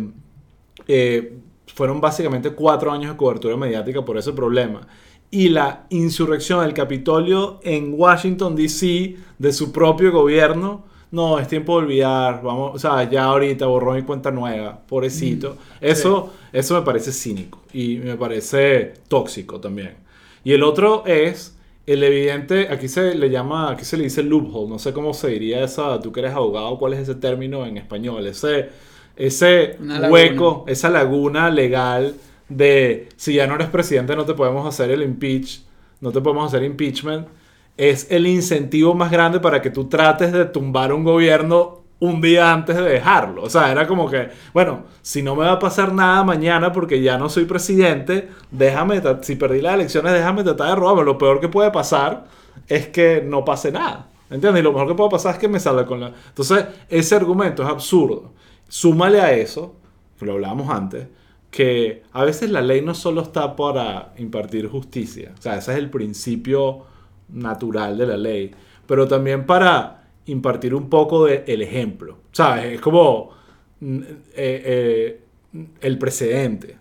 eh, 0.87 1.37
fueron 1.67 2.01
básicamente 2.01 2.51
cuatro 2.51 2.91
años 2.91 3.11
de 3.11 3.17
cobertura 3.17 3.55
mediática 3.57 4.03
por 4.03 4.17
ese 4.17 4.33
problema. 4.33 4.87
Y 5.29 5.49
la 5.49 5.85
insurrección 5.89 6.61
del 6.61 6.73
Capitolio 6.73 7.59
en 7.63 7.93
Washington, 7.93 8.55
D.C., 8.55 9.17
de 9.37 9.53
su 9.53 9.71
propio 9.71 10.11
gobierno, 10.11 10.85
no, 11.11 11.39
es 11.39 11.47
tiempo 11.47 11.77
de 11.77 11.85
olvidar, 11.85 12.41
vamos, 12.43 12.75
o 12.75 12.79
sea, 12.79 13.09
ya 13.09 13.25
ahorita 13.25 13.65
borró 13.65 13.93
mi 13.93 14.03
cuenta 14.03 14.31
nueva, 14.31 14.79
pobrecito. 14.87 15.51
Mm, 15.51 15.85
eso, 15.85 16.33
eso 16.51 16.75
me 16.75 16.81
parece 16.81 17.11
cínico 17.11 17.61
y 17.73 17.97
me 17.97 18.15
parece 18.15 18.93
tóxico 19.07 19.59
también. 19.59 19.95
Y 20.43 20.53
el 20.53 20.63
otro 20.63 21.03
es 21.05 21.56
el 21.87 22.03
evidente, 22.03 22.67
aquí 22.69 22.89
se 22.89 23.15
le 23.15 23.29
llama, 23.29 23.71
aquí 23.71 23.85
se 23.85 23.95
le 23.95 24.03
dice 24.03 24.21
loophole, 24.21 24.69
no 24.69 24.77
sé 24.77 24.91
cómo 24.91 25.13
se 25.13 25.29
diría 25.29 25.63
esa, 25.63 25.99
tú 26.01 26.11
que 26.11 26.19
eres 26.19 26.33
abogado, 26.33 26.77
¿cuál 26.77 26.93
es 26.93 26.99
ese 26.99 27.15
término 27.15 27.65
en 27.65 27.77
español? 27.77 28.27
Ese, 28.27 28.69
ese 29.15 29.77
hueco, 30.09 30.65
esa 30.67 30.89
laguna 30.89 31.49
legal 31.49 32.15
de 32.49 33.07
si 33.15 33.35
ya 33.35 33.47
no 33.47 33.55
eres 33.55 33.69
presidente 33.69 34.15
no 34.15 34.25
te 34.25 34.33
podemos 34.33 34.67
hacer 34.67 34.91
el 34.91 35.01
impeach, 35.01 35.61
no 36.01 36.11
te 36.11 36.19
podemos 36.19 36.53
hacer 36.53 36.63
impeachment, 36.63 37.27
es 37.77 38.07
el 38.11 38.27
incentivo 38.27 38.93
más 38.93 39.09
grande 39.09 39.39
para 39.39 39.61
que 39.61 39.69
tú 39.69 39.85
trates 39.87 40.33
de 40.33 40.43
tumbar 40.45 40.91
un 40.91 41.05
gobierno 41.05 41.83
un 41.99 42.21
día 42.21 42.53
antes 42.53 42.75
de 42.75 42.83
dejarlo. 42.83 43.43
O 43.43 43.49
sea, 43.49 43.71
era 43.71 43.87
como 43.87 44.09
que, 44.09 44.29
bueno, 44.53 44.83
si 45.01 45.23
no 45.23 45.35
me 45.35 45.45
va 45.45 45.53
a 45.53 45.59
pasar 45.59 45.93
nada 45.93 46.23
mañana 46.23 46.71
porque 46.71 47.01
ya 47.01 47.17
no 47.17 47.29
soy 47.29 47.45
presidente, 47.45 48.29
déjame, 48.51 49.01
si 49.21 49.35
perdí 49.35 49.61
las 49.61 49.75
elecciones, 49.75 50.13
déjame 50.13 50.43
tratar 50.43 50.69
de 50.69 50.75
robarme. 50.75 51.03
Lo 51.03 51.17
peor 51.17 51.39
que 51.39 51.49
puede 51.49 51.71
pasar 51.71 52.25
es 52.67 52.87
que 52.87 53.23
no 53.25 53.43
pase 53.43 53.71
nada. 53.71 54.07
¿Entiendes? 54.29 54.59
Y 54.59 54.63
lo 54.63 54.73
mejor 54.73 54.89
que 54.89 54.95
puede 54.95 55.09
pasar 55.09 55.35
es 55.35 55.39
que 55.39 55.47
me 55.47 55.59
salga 55.59 55.85
con 55.85 56.01
la... 56.01 56.11
Entonces, 56.29 56.65
ese 56.89 57.15
argumento 57.15 57.63
es 57.63 57.69
absurdo. 57.69 58.33
Súmale 58.67 59.21
a 59.21 59.31
eso, 59.31 59.75
que 60.19 60.25
lo 60.25 60.33
hablábamos 60.33 60.69
antes, 60.69 61.07
que 61.49 62.03
a 62.11 62.25
veces 62.25 62.49
la 62.49 62.61
ley 62.61 62.81
no 62.81 62.93
solo 62.93 63.21
está 63.21 63.55
para 63.55 64.13
impartir 64.17 64.67
justicia, 64.67 65.31
o 65.37 65.41
sea, 65.41 65.57
ese 65.57 65.71
es 65.71 65.77
el 65.77 65.89
principio 65.89 66.85
natural 67.29 67.97
de 67.97 68.05
la 68.05 68.17
ley, 68.17 68.51
pero 68.85 69.07
también 69.07 69.45
para 69.45 69.96
impartir 70.27 70.75
un 70.75 70.89
poco 70.89 71.25
del 71.25 71.43
el 71.47 71.61
ejemplo, 71.61 72.17
¿sabes? 72.31 72.65
Es 72.75 72.81
como 72.81 73.31
mm, 73.79 74.01
eh, 74.01 74.11
eh, 74.35 75.21
el 75.81 75.97
precedente, 75.97 76.77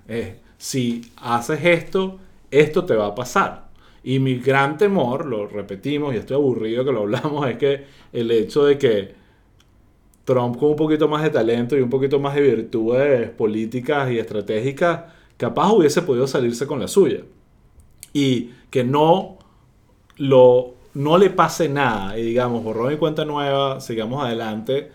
si 0.59 1.03
haces 1.17 1.65
esto, 1.65 2.19
esto 2.51 2.85
te 2.85 2.95
va 2.95 3.07
a 3.07 3.15
pasar. 3.15 3.67
Y 4.05 4.21
mi 4.21 4.37
gran 4.37 4.79
temor, 4.79 5.27
lo 5.27 5.49
repetimos 5.49 6.15
y 6.15 6.19
estoy 6.19 6.37
aburrido 6.37 6.85
que 6.85 6.93
lo 6.93 7.01
hablamos, 7.01 7.49
es 7.49 7.57
que 7.57 7.85
el 8.13 8.31
hecho 8.31 8.65
de 8.65 8.79
que 8.79 9.15
Trump 10.25 10.59
con 10.59 10.71
un 10.71 10.77
poquito 10.77 11.09
más 11.09 11.25
de 11.25 11.31
talento 11.31 11.77
y 11.77 11.81
un 11.81 11.91
poquito 11.91 12.21
más 12.21 12.35
de 12.35 12.43
virtudes 12.43 13.31
políticas 13.31 14.11
y 14.11 14.19
estratégicas, 14.19 15.05
capaz 15.37 15.73
hubiese 15.73 16.03
podido 16.03 16.27
salirse 16.27 16.67
con 16.67 16.81
la 16.81 16.89
suya. 16.89 17.23
Y 18.13 18.51
que 18.71 18.85
no, 18.85 19.39
lo, 20.19 20.76
no 20.97 21.19
le 21.19 21.31
pase 21.31 21.69
nada 21.69 22.19
y 22.19 22.23
digamos, 22.23 22.63
borró 22.65 22.89
mi 22.89 22.97
cuenta 22.97 23.25
nueva, 23.25 23.81
sigamos 23.81 24.25
adelante. 24.25 24.91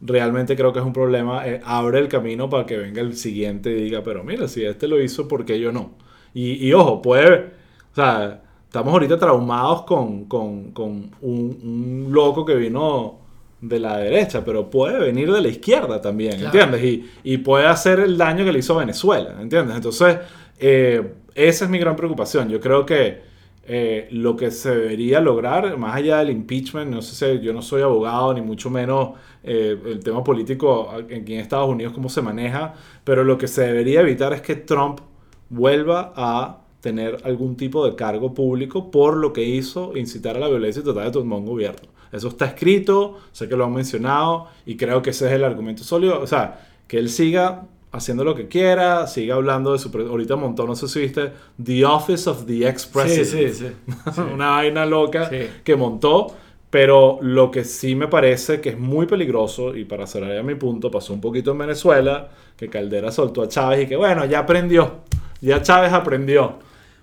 Realmente 0.00 0.56
creo 0.56 0.72
que 0.72 0.80
es 0.80 0.84
un 0.84 0.92
problema. 0.92 1.46
eh, 1.48 1.60
abre 1.64 1.98
el 2.00 2.08
camino 2.08 2.50
para 2.50 2.66
que 2.66 2.76
venga 2.76 3.00
el 3.00 3.16
siguiente 3.16 3.70
y 3.70 3.74
diga, 3.84 4.02
pero 4.02 4.24
mira, 4.24 4.48
si 4.48 4.64
este 4.64 4.88
lo 4.88 5.00
hizo, 5.00 5.28
¿por 5.28 5.44
qué 5.44 5.58
yo 5.60 5.72
no? 5.72 5.92
Y, 6.34 6.66
y 6.66 6.72
ojo, 6.72 7.00
puede, 7.02 7.52
o 7.92 7.94
sea, 7.94 8.42
estamos 8.66 8.92
ahorita 8.92 9.18
traumados 9.18 9.82
con, 9.82 10.24
con, 10.26 10.72
con 10.72 11.10
un, 11.22 11.58
un 11.62 12.08
loco 12.12 12.44
que 12.44 12.54
vino 12.56 13.20
de 13.60 13.78
la 13.80 13.96
derecha, 13.98 14.44
pero 14.44 14.68
puede 14.68 14.98
venir 14.98 15.32
de 15.32 15.40
la 15.40 15.48
izquierda 15.48 16.00
también, 16.02 16.40
Claro. 16.40 16.46
¿entiendes? 16.46 16.84
Y, 16.84 17.10
y 17.22 17.38
puede 17.38 17.66
hacer 17.66 18.00
el 18.00 18.18
daño 18.18 18.44
que 18.44 18.52
le 18.52 18.58
hizo 18.58 18.74
a 18.74 18.80
Venezuela, 18.80 19.36
¿entiendes? 19.40 19.76
Entonces, 19.76 20.18
eh, 20.58 21.14
esa 21.34 21.64
es 21.64 21.70
mi 21.70 21.78
gran 21.78 21.96
preocupación. 21.96 22.48
Yo 22.50 22.60
creo 22.60 22.84
que 22.84 23.22
eh, 23.66 24.08
lo 24.10 24.36
que 24.36 24.50
se 24.50 24.74
debería 24.74 25.20
lograr, 25.20 25.76
más 25.78 25.96
allá 25.96 26.18
del 26.18 26.30
impeachment, 26.30 26.90
no 26.90 27.00
sé 27.02 27.14
si 27.14 27.44
yo 27.44 27.52
no 27.52 27.62
soy 27.62 27.82
abogado, 27.82 28.34
ni 28.34 28.42
mucho 28.42 28.68
menos 28.70 29.10
eh, 29.42 29.78
el 29.86 30.00
tema 30.04 30.22
político 30.22 30.90
aquí 30.90 31.34
en 31.34 31.40
Estados 31.40 31.68
Unidos, 31.68 31.92
cómo 31.92 32.08
se 32.08 32.20
maneja, 32.20 32.74
pero 33.04 33.24
lo 33.24 33.38
que 33.38 33.48
se 33.48 33.62
debería 33.62 34.00
evitar 34.00 34.32
es 34.32 34.42
que 34.42 34.56
Trump 34.56 35.00
vuelva 35.48 36.12
a 36.16 36.60
tener 36.80 37.16
algún 37.24 37.56
tipo 37.56 37.86
de 37.86 37.96
cargo 37.96 38.34
público 38.34 38.90
por 38.90 39.16
lo 39.16 39.32
que 39.32 39.42
hizo 39.42 39.96
incitar 39.96 40.36
a 40.36 40.40
la 40.40 40.48
violencia 40.48 40.80
y 40.80 40.84
tratar 40.84 41.06
de 41.06 41.12
tomar 41.12 41.38
un 41.38 41.46
gobierno. 41.46 41.88
Eso 42.12 42.28
está 42.28 42.44
escrito, 42.44 43.18
sé 43.32 43.48
que 43.48 43.56
lo 43.56 43.64
han 43.64 43.72
mencionado 43.72 44.48
y 44.66 44.76
creo 44.76 45.00
que 45.00 45.10
ese 45.10 45.26
es 45.26 45.32
el 45.32 45.44
argumento 45.44 45.82
sólido. 45.82 46.20
O 46.20 46.26
sea, 46.26 46.68
que 46.86 46.98
él 46.98 47.08
siga 47.08 47.66
haciendo 47.94 48.24
lo 48.24 48.34
que 48.34 48.48
quiera, 48.48 49.06
siga 49.06 49.36
hablando 49.36 49.72
de 49.72 49.78
su... 49.78 49.88
Ahorita 49.96 50.36
montó, 50.36 50.66
no 50.66 50.74
sé 50.76 50.88
si 50.88 51.00
viste, 51.00 51.32
The 51.62 51.84
Office 51.84 52.28
of 52.28 52.44
the 52.46 52.54
Sí, 52.54 52.64
Ex-President. 52.64 53.52
sí, 53.54 53.66
sí. 54.14 54.20
Una 54.32 54.50
vaina 54.50 54.84
loca 54.84 55.28
Sí. 55.30 55.48
que 55.62 55.76
montó. 55.76 56.28
Pero 56.70 57.18
lo 57.22 57.52
que 57.52 57.62
sí 57.62 57.94
me 57.94 58.08
parece 58.08 58.60
que 58.60 58.70
es 58.70 58.78
muy 58.78 59.06
peligroso, 59.06 59.76
y 59.76 59.84
para 59.84 60.08
cerrar 60.08 60.34
ya 60.34 60.42
mi 60.42 60.56
punto, 60.56 60.90
pasó 60.90 61.12
un 61.12 61.20
poquito 61.20 61.52
en 61.52 61.58
Venezuela, 61.58 62.30
que 62.56 62.68
Caldera 62.68 63.12
soltó 63.12 63.42
a 63.42 63.48
Chávez 63.48 63.84
y 63.84 63.86
que 63.86 63.94
bueno, 63.94 64.24
ya 64.24 64.40
aprendió, 64.40 64.94
ya 65.40 65.62
Chávez 65.62 65.92
aprendió. 65.92 66.54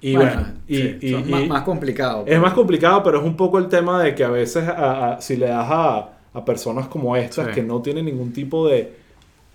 Y 0.02 0.18
bueno, 0.18 0.46
y, 0.68 0.76
sí, 0.76 0.98
y- 1.02 1.14
más, 1.32 1.48
más 1.48 1.62
complicado. 1.64 2.26
es 2.28 2.38
más 2.38 2.52
complicado, 2.54 3.02
pero 3.02 3.20
es 3.20 3.24
un 3.24 3.38
poco 3.38 3.60
el 3.60 3.70
tema 3.70 4.04
de 4.04 4.14
que 4.14 4.26
a 4.26 4.30
veces 4.30 4.68
a- 4.68 5.14
a- 5.14 5.22
si 5.22 5.38
le 5.38 5.46
das 5.48 5.68
a, 5.70 6.10
a 6.34 6.44
personas 6.44 6.88
como 6.88 7.16
estas 7.16 7.48
Sí. 7.48 7.54
que 7.54 7.64
no 7.64 7.82
tienen 7.82 8.04
ningún 8.06 8.34
tipo 8.34 8.68
de 8.68 8.92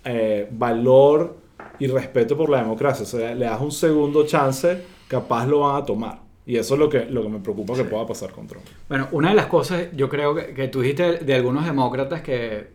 eh, 0.09 0.47
valor 0.49 1.35
y 1.79 1.87
respeto 1.87 2.37
por 2.37 2.49
la 2.49 2.61
democracia, 2.61 3.03
o 3.03 3.05
sea, 3.05 3.35
le 3.35 3.45
das 3.45 3.61
un 3.61 3.71
segundo 3.71 4.25
chance, 4.25 4.81
capaz 5.07 5.45
lo 5.45 5.59
van 5.59 5.81
a 5.81 5.85
tomar. 5.85 6.21
Y 6.45 6.55
eso 6.55 6.75
es 6.75 6.79
lo 6.79 6.89
que, 6.89 7.05
lo 7.05 7.23
que 7.23 7.29
me 7.29 7.39
preocupa 7.39 7.75
que 7.75 7.83
pueda 7.83 8.07
pasar 8.07 8.31
con 8.31 8.47
Trump. 8.47 8.65
Bueno, 8.87 9.09
una 9.11 9.29
de 9.29 9.35
las 9.35 9.47
cosas, 9.47 9.87
yo 9.93 10.07
creo 10.07 10.33
que, 10.33 10.53
que 10.53 10.69
tú 10.69 10.79
dijiste 10.79 11.17
de 11.17 11.35
algunos 11.35 11.65
demócratas 11.65 12.21
que, 12.21 12.69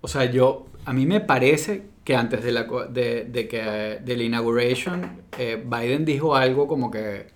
o 0.00 0.08
sea, 0.08 0.24
yo, 0.24 0.66
a 0.84 0.92
mí 0.92 1.06
me 1.06 1.20
parece 1.20 1.84
que 2.02 2.16
antes 2.16 2.42
de 2.42 2.50
la, 2.50 2.64
de 2.64 3.48
que, 3.48 4.00
de 4.04 4.16
la 4.16 4.22
inauguration, 4.24 5.22
eh, 5.38 5.62
Biden 5.64 6.04
dijo 6.04 6.34
algo 6.34 6.66
como 6.66 6.90
que, 6.90 7.28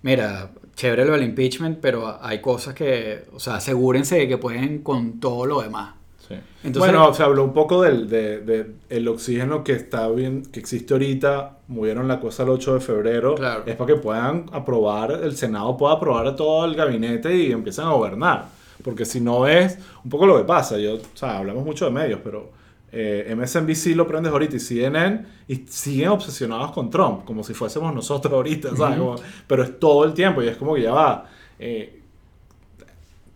mira, 0.00 0.52
chévere 0.74 1.04
lo 1.04 1.12
del 1.12 1.24
impeachment, 1.24 1.80
pero 1.80 2.18
hay 2.22 2.40
cosas 2.40 2.72
que, 2.74 3.24
o 3.34 3.40
sea, 3.40 3.56
asegúrense 3.56 4.16
de 4.16 4.28
que 4.28 4.38
pueden 4.38 4.82
con 4.82 5.20
todo 5.20 5.44
lo 5.44 5.60
demás. 5.60 5.96
Sí. 6.28 6.34
Entonces- 6.64 6.92
bueno, 6.92 7.14
se 7.14 7.22
habló 7.22 7.44
un 7.44 7.52
poco 7.52 7.82
del 7.82 8.08
de, 8.08 8.40
de 8.40 8.66
el 8.88 9.06
oxígeno 9.08 9.62
que 9.62 9.72
está 9.72 10.08
bien, 10.08 10.42
que 10.50 10.58
existe 10.60 10.92
ahorita. 10.94 11.58
Movieron 11.68 12.08
la 12.08 12.18
cosa 12.20 12.42
el 12.42 12.48
8 12.50 12.74
de 12.74 12.80
febrero. 12.80 13.34
Claro. 13.34 13.62
Es 13.66 13.76
para 13.76 13.94
que 13.94 14.00
puedan 14.00 14.46
aprobar, 14.52 15.12
el 15.22 15.36
Senado 15.36 15.76
pueda 15.76 15.94
aprobar 15.94 16.26
a 16.26 16.34
todo 16.36 16.64
el 16.64 16.74
gabinete 16.74 17.34
y 17.36 17.52
empiecen 17.52 17.84
a 17.86 17.90
gobernar. 17.90 18.46
Porque 18.82 19.04
si 19.04 19.20
no 19.20 19.46
es 19.46 19.78
un 20.04 20.10
poco 20.10 20.26
lo 20.26 20.36
que 20.36 20.44
pasa. 20.44 20.78
Yo, 20.78 20.96
o 20.96 21.00
sea, 21.14 21.38
hablamos 21.38 21.64
mucho 21.64 21.84
de 21.86 21.90
medios, 21.92 22.20
pero 22.22 22.50
eh, 22.92 23.32
MSNBC 23.36 23.94
lo 23.96 24.06
prendes 24.06 24.32
ahorita 24.32 24.56
y 24.56 24.60
CNN 24.60 25.24
y 25.48 25.56
siguen 25.68 26.08
obsesionados 26.10 26.72
con 26.72 26.88
Trump, 26.90 27.24
como 27.24 27.42
si 27.44 27.52
fuésemos 27.54 27.92
nosotros 27.94 28.32
ahorita, 28.32 28.74
¿sabes? 28.76 28.98
Como- 28.98 29.16
pero 29.46 29.62
es 29.64 29.78
todo 29.80 30.04
el 30.04 30.14
tiempo 30.14 30.42
y 30.42 30.48
es 30.48 30.56
como 30.56 30.74
que 30.74 30.82
ya 30.82 30.92
va. 30.92 31.26
eh, 31.58 31.95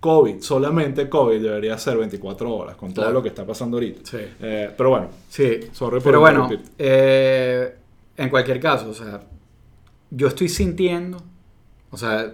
COVID, 0.01 0.41
solamente 0.41 1.09
COVID 1.09 1.41
debería 1.43 1.77
ser 1.79 1.99
24 1.99 2.55
horas 2.55 2.77
con 2.77 2.93
todo 2.95 3.05
Claro. 3.05 3.19
lo 3.19 3.23
que 3.23 3.29
está 3.29 3.47
pasando 3.47 3.77
ahorita. 3.77 4.01
Sí. 4.05 4.19
Eh, 4.41 4.71
pero 4.77 4.91
bueno, 4.91 5.09
Sí, 5.29 5.61
sorry 5.73 5.97
por 5.97 6.03
pero 6.03 6.21
bueno, 6.21 6.49
eh, 6.79 7.75
en 8.17 8.29
cualquier 8.31 8.59
caso, 8.61 8.89
o 8.91 8.95
sea, 8.95 9.23
yo 10.11 10.29
estoy 10.29 10.49
sintiendo, 10.49 11.23
o 11.91 11.97
sea, 11.99 12.33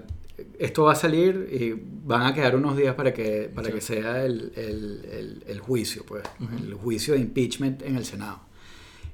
esto 0.58 0.84
va 0.84 0.92
a 0.92 0.96
salir 0.96 1.48
y 1.52 1.74
van 2.04 2.22
a 2.22 2.34
quedar 2.34 2.54
unos 2.56 2.76
días 2.76 2.94
para 2.94 3.12
que, 3.12 3.50
para 3.54 3.68
Sí. 3.68 3.74
que 3.74 3.80
sea 3.80 4.24
el, 4.24 4.52
el- 4.54 5.04
el- 5.10 5.44
el 5.46 5.60
juicio, 5.60 6.04
pues, 6.06 6.22
el 6.64 6.74
juicio 6.74 7.14
de 7.14 7.20
impeachment 7.20 7.82
en 7.82 7.96
el 7.96 8.04
Senado. 8.04 8.40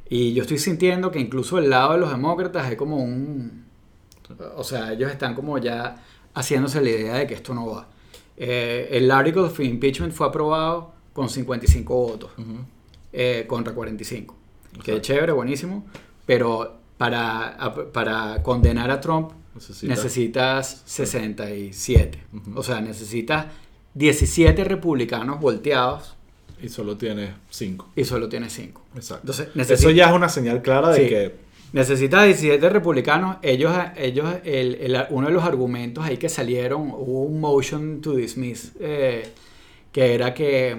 Y 0.08 0.34
yo 0.34 0.42
estoy 0.42 0.58
sintiendo 0.58 1.10
que 1.10 1.18
incluso 1.20 1.56
del 1.56 1.70
lado 1.70 1.92
de 1.94 1.98
los 2.00 2.10
demócratas 2.10 2.66
hay 2.66 2.76
como 2.76 2.96
un... 2.98 3.64
O 4.56 4.64
sea, 4.64 4.92
ellos 4.92 5.10
están 5.10 5.34
como 5.34 5.56
ya 5.58 6.02
haciéndose 6.34 6.80
la 6.80 6.90
idea 6.90 7.14
de 7.14 7.26
que 7.26 7.34
esto 7.34 7.54
no 7.54 7.66
va. 7.66 7.88
Eh, 8.36 8.88
el 8.92 9.10
article 9.10 9.42
of 9.42 9.60
impeachment 9.60 10.12
fue 10.12 10.26
aprobado 10.26 10.92
con 11.12 11.28
55 11.28 11.94
votos 11.94 12.30
Ujú. 12.38 12.58
eh, 13.12 13.44
contra 13.46 13.74
45. 13.74 14.34
Que 14.72 14.78
Exacto. 14.78 15.00
chévere, 15.00 15.32
buenísimo. 15.32 15.84
Pero 16.24 16.78
para, 16.96 17.56
para 17.92 18.42
condenar 18.42 18.90
a 18.90 19.00
Trump 19.00 19.32
Necesita- 19.54 19.88
necesitas 19.88 20.82
67. 20.86 22.18
Ujú. 22.32 22.58
O 22.58 22.62
sea, 22.62 22.80
necesitas 22.80 23.46
17 23.94 24.64
republicanos 24.64 25.40
volteados 25.40 26.14
Y 26.62 26.68
solo 26.68 26.96
tiene 26.96 27.34
5. 27.50 27.90
y 27.96 28.04
solo 28.04 28.28
tienes 28.28 28.52
5. 28.54 28.80
Exacto. 28.94 29.32
Entonces, 29.32 29.70
Eso 29.80 29.90
ya 29.90 30.06
es 30.08 30.12
una 30.14 30.28
señal 30.30 30.62
clara 30.62 30.88
de 30.90 31.02
Sí. 31.02 31.08
que 31.08 31.34
Necesitas 31.72 32.24
17 32.26 32.68
republicanos. 32.68 33.36
Ellos, 33.42 33.74
ellos 33.96 34.28
el- 34.44 34.74
el- 34.74 35.06
uno 35.10 35.28
de 35.28 35.32
los 35.32 35.42
argumentos 35.44 36.04
ahí 36.04 36.18
que 36.18 36.28
salieron, 36.28 36.90
hubo 36.90 37.22
un 37.22 37.40
motion 37.40 38.00
to 38.00 38.14
dismiss, 38.14 38.72
eh, 38.78 39.26
que 39.90 40.14
era 40.14 40.34
que, 40.34 40.76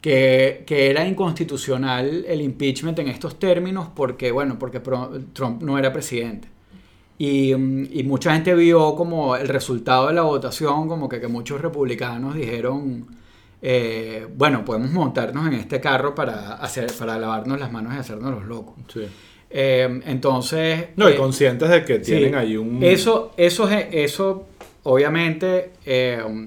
que, 0.00 0.64
era 0.90 1.06
inconstitucional 1.06 2.24
el 2.26 2.40
impeachment 2.40 2.98
en 2.98 3.08
estos 3.08 3.38
términos 3.38 3.88
porque, 3.94 4.30
bueno, 4.32 4.58
porque 4.58 4.80
Trump 4.80 5.62
no 5.62 5.78
era 5.78 5.92
presidente. 5.92 6.48
Y, 7.18 7.54
mm, 7.54 7.88
y, 7.92 8.02
mucha 8.04 8.32
gente 8.32 8.54
vio 8.54 8.94
como 8.96 9.36
el 9.36 9.48
resultado 9.48 10.08
de 10.08 10.14
la 10.14 10.22
votación, 10.22 10.88
como 10.88 11.08
que, 11.08 11.20
que 11.20 11.28
muchos 11.28 11.60
republicanos 11.60 12.34
dijeron, 12.34 13.06
eh, 13.60 14.26
bueno, 14.36 14.64
podemos 14.64 14.90
montarnos 14.92 15.46
en 15.46 15.54
este 15.54 15.80
carro 15.80 16.14
para, 16.14 16.54
hacer, 16.54 16.90
para 16.98 17.18
lavarnos 17.18 17.60
las 17.60 17.70
manos 17.70 17.94
y 17.94 17.98
hacernos 17.98 18.32
los 18.32 18.44
locos. 18.46 18.74
Eh, 19.50 20.00
entonces... 20.06 20.86
No, 20.96 21.08
y 21.08 21.14
eh, 21.14 21.16
conscientes 21.16 21.68
de 21.68 21.84
que 21.84 21.98
tienen 21.98 22.34
ahí 22.34 22.56
un... 22.56 22.82
Eso, 22.82 23.32
eso, 23.36 23.68
eso 23.68 24.46
obviamente, 24.84 25.72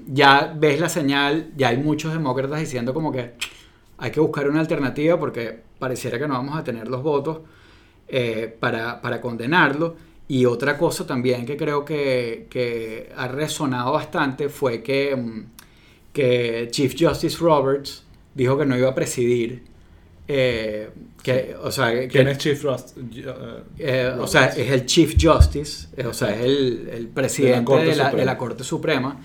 ya 0.07 0.53
ves 0.57 0.79
la 0.79 0.89
señal, 0.89 1.51
ya 1.55 1.69
hay 1.69 1.77
muchos 1.77 2.13
demócratas 2.13 2.60
diciendo 2.60 2.93
como 2.93 3.12
que 3.12 3.33
hay 3.98 4.12
que 4.12 4.19
buscar 4.19 4.50
una 4.50 4.60
alternativa 4.60 5.19
porque 5.19 5.60
pareciera 5.77 6.17
que 6.17 6.27
no 6.27 6.33
vamos 6.33 6.57
a 6.57 6.63
tener 6.63 6.88
los 6.88 7.03
votos 7.03 7.39
para, 8.60 9.01
para 9.01 9.22
condenarlo. 9.22 9.95
Y 10.27 10.45
otra 10.45 10.77
cosa 10.77 11.05
también 11.05 11.45
que 11.45 11.57
creo 11.57 11.83
que, 11.83 12.48
que 12.50 13.12
ha 13.15 13.27
resonado 13.27 13.91
bastante 13.91 14.50
fue 14.50 14.81
que, 14.81 15.15
mm, 15.15 15.45
que, 16.13 16.69
Chief 16.72 16.95
Justice 16.98 17.38
Roberts 17.39 18.03
dijo 18.33 18.57
que 18.57 18.65
no 18.65 18.77
iba 18.77 18.89
a 18.89 18.95
presidir. 18.95 19.63
Eh, 20.27 20.89
que, 21.22 21.56
o 21.62 21.72
sea, 21.72 22.08
¿Quién 22.08 22.27
es 22.27 22.38
Chief 22.38 22.62
Justice? 22.62 23.00
Eh, 23.77 24.12
o 24.18 24.27
sea, 24.27 24.46
es 24.48 24.72
el 24.72 24.86
Chief 24.86 25.15
Justice, 25.20 25.88
eh, 25.98 26.06
o 26.06 26.13
sea, 26.13 26.34
es 26.34 26.42
el, 26.42 26.89
el 26.94 27.08
presidente 27.08 27.74
de 27.75 27.96
la, 27.96 28.12
de 28.12 28.25
la, 28.25 28.38
Corte 28.38 28.63
Suprema. 28.63 29.20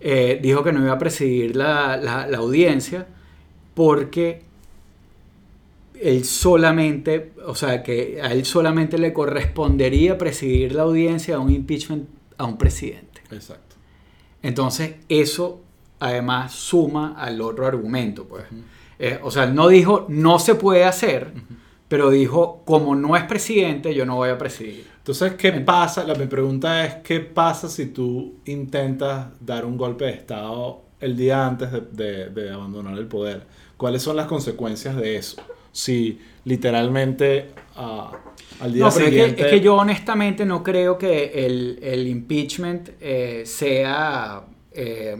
dijo 0.00 0.64
que 0.64 0.72
no 0.72 0.82
iba 0.82 0.92
a 0.92 0.98
presidir 0.98 1.56
la, 1.56 1.96
la, 1.96 2.26
la 2.26 2.38
audiencia 2.38 3.06
porque 3.74 4.42
él 6.00 6.24
solamente, 6.24 7.32
o 7.46 7.54
sea, 7.54 7.82
que 7.82 8.20
a 8.20 8.32
él 8.32 8.44
solamente 8.44 8.98
le 8.98 9.12
correspondería 9.12 10.18
presidir 10.18 10.74
la 10.74 10.82
audiencia 10.82 11.36
a 11.36 11.38
un 11.38 11.50
impeachment 11.50 12.08
a 12.38 12.44
un 12.44 12.58
presidente. 12.58 13.22
Exacto. 13.30 13.76
Entonces, 14.42 14.96
eso 15.08 15.60
además 16.00 16.52
suma 16.52 17.14
al 17.16 17.40
otro 17.40 17.66
argumento, 17.66 18.26
pues. 18.26 18.44
Eh, 18.98 19.18
o 19.22 19.30
sea, 19.30 19.46
no 19.46 19.68
dijo 19.68 20.06
no 20.08 20.38
se 20.38 20.54
puede 20.54 20.84
hacer, 20.84 21.32
pero 21.88 22.10
dijo 22.10 22.62
como 22.64 22.94
no 22.94 23.16
es 23.16 23.24
presidente, 23.24 23.94
yo 23.94 24.06
no 24.06 24.16
voy 24.16 24.30
a 24.30 24.38
presidir. 24.38 24.86
Entonces, 24.98 25.34
¿qué 25.34 25.52
pasa? 25.52 26.04
La, 26.04 26.14
mi 26.14 26.26
pregunta 26.26 26.84
es, 26.84 26.94
¿qué 26.96 27.20
pasa 27.20 27.68
si 27.68 27.86
tú 27.86 28.36
intentas 28.44 29.28
dar 29.40 29.64
un 29.64 29.76
golpe 29.76 30.04
de 30.04 30.12
Estado 30.12 30.82
el 31.00 31.16
día 31.16 31.46
antes 31.46 31.70
de, 31.72 32.28
de 32.28 32.50
abandonar 32.50 32.96
el 32.96 33.06
poder? 33.06 33.46
¿Cuáles 33.76 34.02
son 34.02 34.16
las 34.16 34.26
consecuencias 34.26 34.94
de 34.96 35.16
eso? 35.16 35.42
si 35.72 36.20
literalmente 36.44 37.48
uh, 37.76 38.14
al 38.60 38.72
día 38.72 38.90
siguiente... 38.90 39.42
Es 39.42 39.48
que, 39.48 39.60
yo 39.60 39.76
honestamente 39.76 40.44
no 40.44 40.62
creo 40.62 40.98
que 40.98 41.46
el, 41.46 41.78
el 41.82 42.06
impeachment 42.06 42.90
eh, 43.00 43.42
sea, 43.46 44.42
eh, 44.74 45.16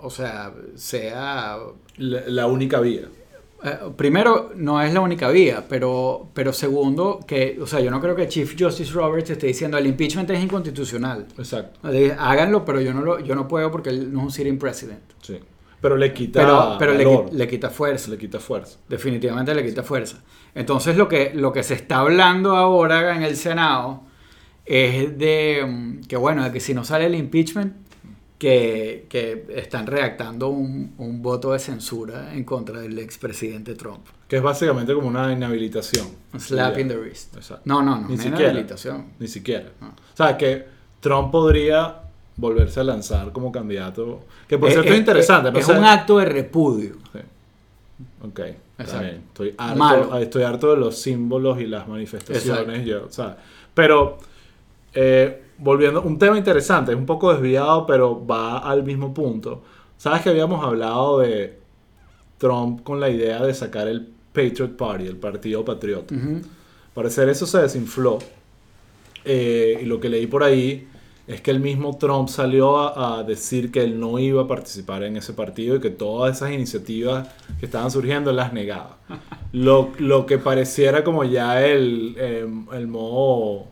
o 0.00 0.10
sea, 0.10 0.52
sea... 0.74 1.58
La, 1.96 2.46
única 2.46 2.80
vía. 2.80 3.02
Eh, 3.62 3.78
primero, 3.96 4.52
no 4.56 4.82
es 4.82 4.92
la 4.92 5.00
única 5.00 5.30
vía, 5.30 5.64
pero, 5.68 6.28
pero 6.34 6.52
segundo, 6.52 7.20
que, 7.26 7.58
o 7.60 7.66
sea, 7.66 7.80
yo 7.80 7.90
no 7.90 8.00
creo 8.00 8.16
que 8.16 8.28
Chief 8.28 8.54
Justice 8.58 8.92
Roberts 8.92 9.30
esté 9.30 9.46
diciendo 9.46 9.78
el 9.78 9.86
impeachment 9.86 10.28
es 10.30 10.42
inconstitucional. 10.42 11.26
Exacto. 11.38 11.80
Háganlo, 12.18 12.64
pero 12.64 12.80
yo 12.80 12.92
no, 12.92 13.02
lo, 13.02 13.20
yo 13.20 13.34
no 13.34 13.48
puedo 13.48 13.70
porque 13.70 13.90
él 13.90 14.12
no 14.12 14.20
es 14.20 14.24
un 14.24 14.30
sitting 14.32 14.58
president. 14.58 15.02
Sí. 15.22 15.38
Pero 15.84 15.98
le 15.98 16.14
quita. 16.14 16.78
Pero, 16.78 17.28
le, 17.30 17.46
quita 17.46 17.68
fuerza. 17.68 18.10
Le 18.10 18.16
quita 18.16 18.40
fuerza. 18.40 18.78
Definitivamente 18.88 19.54
le 19.54 19.62
quita 19.62 19.82
fuerza. 19.82 20.24
Entonces, 20.54 20.96
lo 20.96 21.06
que, 21.08 21.32
lo 21.34 21.52
que 21.52 21.62
se 21.62 21.74
está 21.74 21.98
hablando 21.98 22.56
ahora 22.56 23.14
en 23.14 23.22
el 23.22 23.36
Senado 23.36 24.00
es 24.64 25.18
de 25.18 25.62
mm, 25.62 26.06
que, 26.06 26.16
bueno, 26.16 26.42
de 26.42 26.52
que 26.52 26.60
si 26.60 26.72
no 26.72 26.84
sale 26.84 27.04
el 27.04 27.14
impeachment, 27.14 27.74
que, 28.38 29.06
que 29.08 29.46
están 29.54 29.86
redactando 29.86 30.48
un, 30.48 30.94
un, 30.98 31.22
voto 31.22 31.52
de 31.52 31.58
censura 31.58 32.34
en 32.34 32.44
contra 32.44 32.80
del 32.80 32.98
expresidente 32.98 33.74
Trump. 33.74 34.06
Que 34.28 34.36
es 34.36 34.42
básicamente 34.42 34.92
como 34.94 35.08
una 35.08 35.32
inhabilitación. 35.32 36.08
slap 36.38 36.78
in 36.78 36.88
the 36.88 36.96
wrist. 36.96 37.36
No, 37.64 37.82
no, 37.82 38.00
no. 38.00 38.08
Ni 38.08 38.16
siquiera. 38.16 38.50
Inhabilitación. 38.50 39.06
Ni 39.18 39.28
siquiera. 39.28 39.70
O 39.80 40.16
sea, 40.16 40.36
que 40.36 40.66
Trump 41.00 41.30
podría 41.30 42.00
volverse 42.36 42.80
a 42.80 42.84
lanzar 42.84 43.32
como 43.32 43.52
candidato. 43.52 44.24
Que 44.48 44.58
por 44.58 44.70
cierto 44.70 44.92
es, 44.92 44.98
interesante. 44.98 45.58
es 45.58 45.68
un 45.68 45.84
acto 45.84 46.18
de 46.18 46.24
repudio. 46.24 46.96
Sí. 47.12 47.20
Ok. 48.22 48.40
Estoy 48.76 49.54
harto, 49.56 50.18
estoy 50.18 50.42
harto 50.42 50.70
de 50.70 50.76
los 50.78 50.98
símbolos 50.98 51.60
y 51.60 51.66
las 51.66 51.86
manifestaciones. 51.86 52.84
Yo, 52.84 53.08
Pero, 53.72 54.18
eh, 54.92 55.43
volviendo, 55.58 56.02
un 56.02 56.18
tema 56.18 56.38
interesante, 56.38 56.92
es 56.92 56.98
un 56.98 57.06
poco 57.06 57.32
desviado, 57.32 57.86
pero 57.86 58.24
va 58.24 58.58
al 58.58 58.82
mismo 58.84 59.12
punto. 59.12 59.62
Sabes 59.96 60.22
que 60.22 60.30
habíamos 60.30 60.64
hablado 60.64 61.20
de 61.20 61.58
Trump 62.38 62.82
con 62.82 63.00
la 63.00 63.08
idea 63.08 63.42
de 63.42 63.54
sacar 63.54 63.88
el 63.88 64.08
Patriot 64.32 64.76
Party, 64.76 65.06
el 65.06 65.16
Partido 65.16 65.64
Patriota. 65.64 66.14
Parecer 66.92 67.28
eso 67.28 67.46
se 67.46 67.58
desinfló. 67.58 68.18
Eh, 69.24 69.80
y 69.82 69.84
lo 69.86 70.00
que 70.00 70.08
leí 70.08 70.26
por 70.26 70.42
ahí 70.42 70.86
es 71.26 71.40
que 71.40 71.50
el 71.50 71.60
mismo 71.60 71.96
Trump 71.96 72.28
salió 72.28 72.76
a, 72.78 73.22
decir 73.22 73.70
que 73.70 73.82
él 73.82 73.98
no 73.98 74.18
iba 74.18 74.42
a 74.42 74.46
participar 74.46 75.02
en 75.04 75.16
ese 75.16 75.32
partido 75.32 75.76
y 75.76 75.80
que 75.80 75.88
todas 75.88 76.36
esas 76.36 76.52
iniciativas 76.52 77.28
que 77.58 77.66
estaban 77.66 77.90
surgiendo 77.90 78.32
las 78.32 78.52
negaba. 78.52 78.98
Lo, 79.52 79.92
lo 79.98 80.26
que 80.26 80.38
pareciera 80.38 81.04
como 81.04 81.22
ya 81.22 81.64
el, 81.64 82.16
em, 82.18 82.66
el 82.72 82.88
modo 82.88 83.66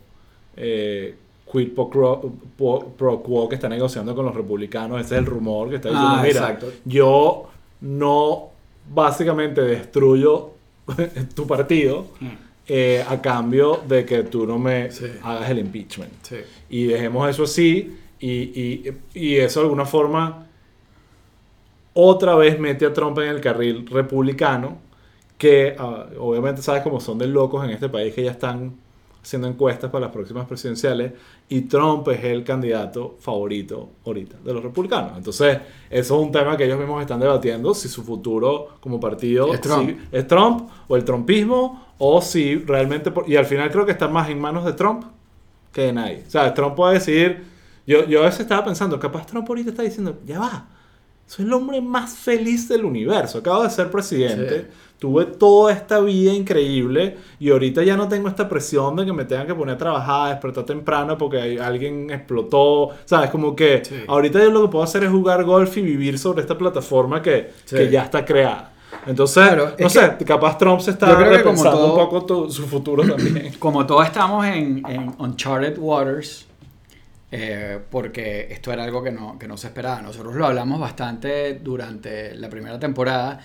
eh, 0.57 1.17
quid 1.53 1.73
pro, 1.73 3.23
quo 3.23 3.49
que 3.49 3.57
está 3.57 3.69
negociando 3.69 4.15
con 4.15 4.25
los 4.25 4.35
republicanos, 4.35 5.01
ese 5.01 5.17
es 5.17 5.19
el 5.19 5.27
rumor 5.27 5.69
que 5.69 5.77
está 5.77 5.91
diciendo, 5.91 6.15
ah, 6.17 6.23
mira, 6.23 6.59
yo 6.87 7.51
no 7.83 8.49
básicamente 8.93 9.61
destruyo 9.61 10.53
tu 11.35 11.47
partido. 11.47 12.07
Mm. 12.21 12.53
Eh, 12.69 13.05
a 13.07 13.21
cambio 13.21 13.83
de 13.89 14.07
que 14.07 14.23
tú 14.23 14.47
no 14.47 14.57
me 14.57 14.89
hagas 15.25 15.51
el 15.51 15.59
impeachment. 15.59 16.13
Y 16.71 16.85
dejemos 16.85 17.29
eso 17.29 17.43
así 17.43 17.99
y, 18.21 18.95
y, 19.15 19.37
eso 19.37 19.61
de 19.61 19.67
alguna 19.67 19.85
forma 19.85 20.47
otra 21.93 22.37
vez 22.37 22.61
mete 22.61 22.87
a 22.87 22.93
Trump 22.93 23.19
en 23.19 23.29
el 23.31 23.41
carril 23.41 23.85
republicano, 23.89 24.79
que 25.37 25.75
ah, 25.77 26.07
obviamente 26.19 26.63
sabes 26.63 26.83
cómo 26.83 27.01
son 27.01 27.19
de 27.19 27.27
locos 27.27 27.65
en 27.65 27.71
este 27.71 27.89
país 27.89 28.15
que 28.15 28.23
ya 28.23 28.31
están 28.31 28.77
haciendo 29.23 29.47
encuestas 29.47 29.91
para 29.91 30.07
las 30.07 30.13
próximas 30.13 30.47
presidenciales 30.47 31.13
y 31.49 31.63
Trump 31.63 32.09
es 32.09 32.25
el 32.25 32.43
candidato 32.43 33.17
favorito 33.21 33.91
ahorita 34.05 34.39
de 34.45 34.53
los 34.53 34.63
republicanos. 34.63 35.17
Entonces, 35.17 35.59
eso 35.89 36.17
es 36.17 36.27
un 36.27 36.33
tema 36.33 36.57
que 36.57 36.65
ellos 36.65 36.79
mismos 36.79 37.01
están 37.01 37.21
debatiendo, 37.21 37.73
si 37.73 37.89
su 37.89 38.03
futuro 38.03 38.77
como 38.81 38.99
partido 38.99 39.55
es 39.55 39.61
Trump, 39.61 39.97
es 40.11 40.27
Trump 40.27 40.69
o 40.89 40.97
el 40.97 41.05
trumpismo 41.05 41.87
o 41.99 42.21
si 42.21 42.57
realmente... 42.57 43.13
Y 43.29 43.37
al 43.37 43.47
final 43.47 43.71
creo 43.71 43.87
que 43.87 43.93
está 43.93 44.09
más 44.09 44.29
en 44.29 44.41
manos 44.41 44.65
de 44.65 44.73
Trump 44.73 45.05
que 45.73 45.83
de 45.83 45.93
nadie. 45.93 46.25
O 46.27 46.31
sea, 46.31 46.53
Trump 46.53 46.75
puede 46.75 46.95
decidir... 46.95 47.53
Yo, 47.87 48.05
yo 48.07 48.21
a 48.21 48.27
veces 48.27 48.41
estaba 48.41 48.65
pensando, 48.65 48.99
capaz 49.01 49.27
Trump 49.27 49.49
ahorita 49.49 49.71
está 49.71 49.83
diciendo, 49.83 50.21
ya 50.25 50.39
va, 50.39 50.69
soy 51.27 51.45
el 51.45 51.53
hombre 51.53 51.81
más 51.81 52.15
feliz 52.15 52.69
del 52.69 52.85
universo. 52.85 53.39
Acabo 53.39 53.63
de 53.63 53.71
ser 53.71 53.91
presidente. 53.91 54.67
Tuve 54.99 55.25
toda 55.25 55.73
esta 55.73 55.99
vida 56.01 56.33
increíble 56.33 57.17
y 57.41 57.51
ahorita 57.51 57.83
ya 57.83 57.97
no 57.97 58.07
tengo 58.07 58.29
esta 58.29 58.49
presión 58.49 58.95
de 58.95 59.05
que 59.05 59.13
me 59.13 59.25
tengan 59.25 59.47
que 59.47 59.55
poner 59.55 59.75
a 59.75 59.79
trabajar, 59.79 60.31
despertar 60.31 60.65
temprano 60.65 61.19
porque 61.19 61.59
alguien 61.61 62.11
explotó. 62.11 62.91
¿Sabes? 63.05 63.31
Como 63.31 63.57
que 63.57 63.83
ahorita 64.07 64.39
yo 64.41 64.51
lo 64.51 64.63
que 64.63 64.69
puedo 64.69 64.85
hacer 64.85 65.05
es 65.05 65.11
jugar 65.11 65.43
golf 65.45 65.77
y 65.77 65.83
vivir 65.83 66.19
sobre 66.19 66.43
esta 66.43 66.57
plataforma 66.57 67.21
que, 67.21 67.51
que 67.69 67.91
ya 67.91 68.03
está 68.03 68.25
creada. 68.25 68.73
Entonces, 69.07 69.45
no 69.79 69.89
sé, 69.89 70.17
capaz 70.25 70.59
Trump 70.59 70.81
se 70.81 70.93
está 70.93 71.15
repensando 71.15 71.95
un 71.95 72.09
poco 72.09 72.51
su 72.51 72.67
futuro 72.67 73.03
también. 73.05 73.55
Como 73.59 73.85
todos 73.87 74.07
estamos 74.07 74.47
en, 74.47 74.83
en 74.87 75.15
Uncharted 75.19 75.79
Waters, 75.79 76.47
eh, 77.35 77.79
porque 77.91 78.49
esto 78.51 78.75
era 78.75 78.85
algo 78.85 79.03
que 79.03 79.11
no, 79.11 79.39
que 79.39 79.49
no 79.49 79.57
se 79.57 79.69
esperaba. 79.69 80.03
Nosotros 80.03 80.35
lo 80.35 80.47
hablamos 80.47 80.79
bastante 80.79 81.55
durante 81.55 82.35
la 82.35 82.51
primera 82.51 82.79
temporada, 82.79 83.41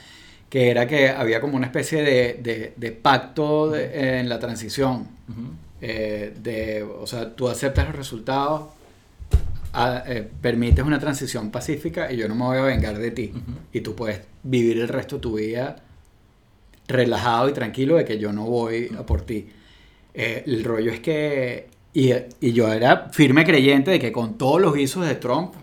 que 0.50 0.70
era 0.70 0.86
que 0.86 1.10
había 1.10 1.40
como 1.40 1.56
una 1.56 1.68
especie 1.68 2.04
de, 2.04 2.74
de, 2.76 2.92
pacto 2.92 3.74
en 3.78 4.28
la 4.28 4.40
transición. 4.40 5.08
Eh, 5.80 6.34
de, 6.38 6.84
o 6.84 7.08
sea, 7.08 7.34
tú 7.34 7.48
aceptas 7.48 7.88
los 7.88 7.96
resultados, 7.96 8.64
eh, 10.06 10.30
permites 10.42 10.84
una 10.84 11.00
transición 11.00 11.50
pacífica 11.50 12.12
y 12.12 12.18
yo 12.18 12.28
no 12.28 12.36
me 12.36 12.44
voy 12.44 12.58
a 12.58 12.64
vengar 12.64 12.98
de 12.98 13.12
ti. 13.12 13.32
Y 13.72 13.80
tú 13.80 13.96
puedes 13.96 14.20
vivir 14.44 14.80
el 14.80 14.90
resto 14.90 15.16
de 15.16 15.22
tu 15.22 15.38
vida 15.38 15.78
relajado 16.90 17.48
y 17.48 17.54
tranquilo 17.54 17.96
de 17.96 18.04
que 18.04 18.20
yo 18.20 18.34
no 18.34 18.44
voy 18.48 18.92
a 19.00 19.06
por 19.06 19.22
ti. 19.22 19.48
el 20.14 20.66
rollo 20.66 20.92
es 20.92 21.00
que 21.00 21.77
y, 22.00 22.52
yo 22.54 22.72
era 22.72 23.10
firme 23.12 23.44
creyente 23.44 23.92
de 23.92 24.00
que 24.00 24.12
con 24.12 24.38
todos 24.38 24.62
los 24.62 24.74
guisos 24.76 25.08
de 25.08 25.16
Trump, 25.16 25.54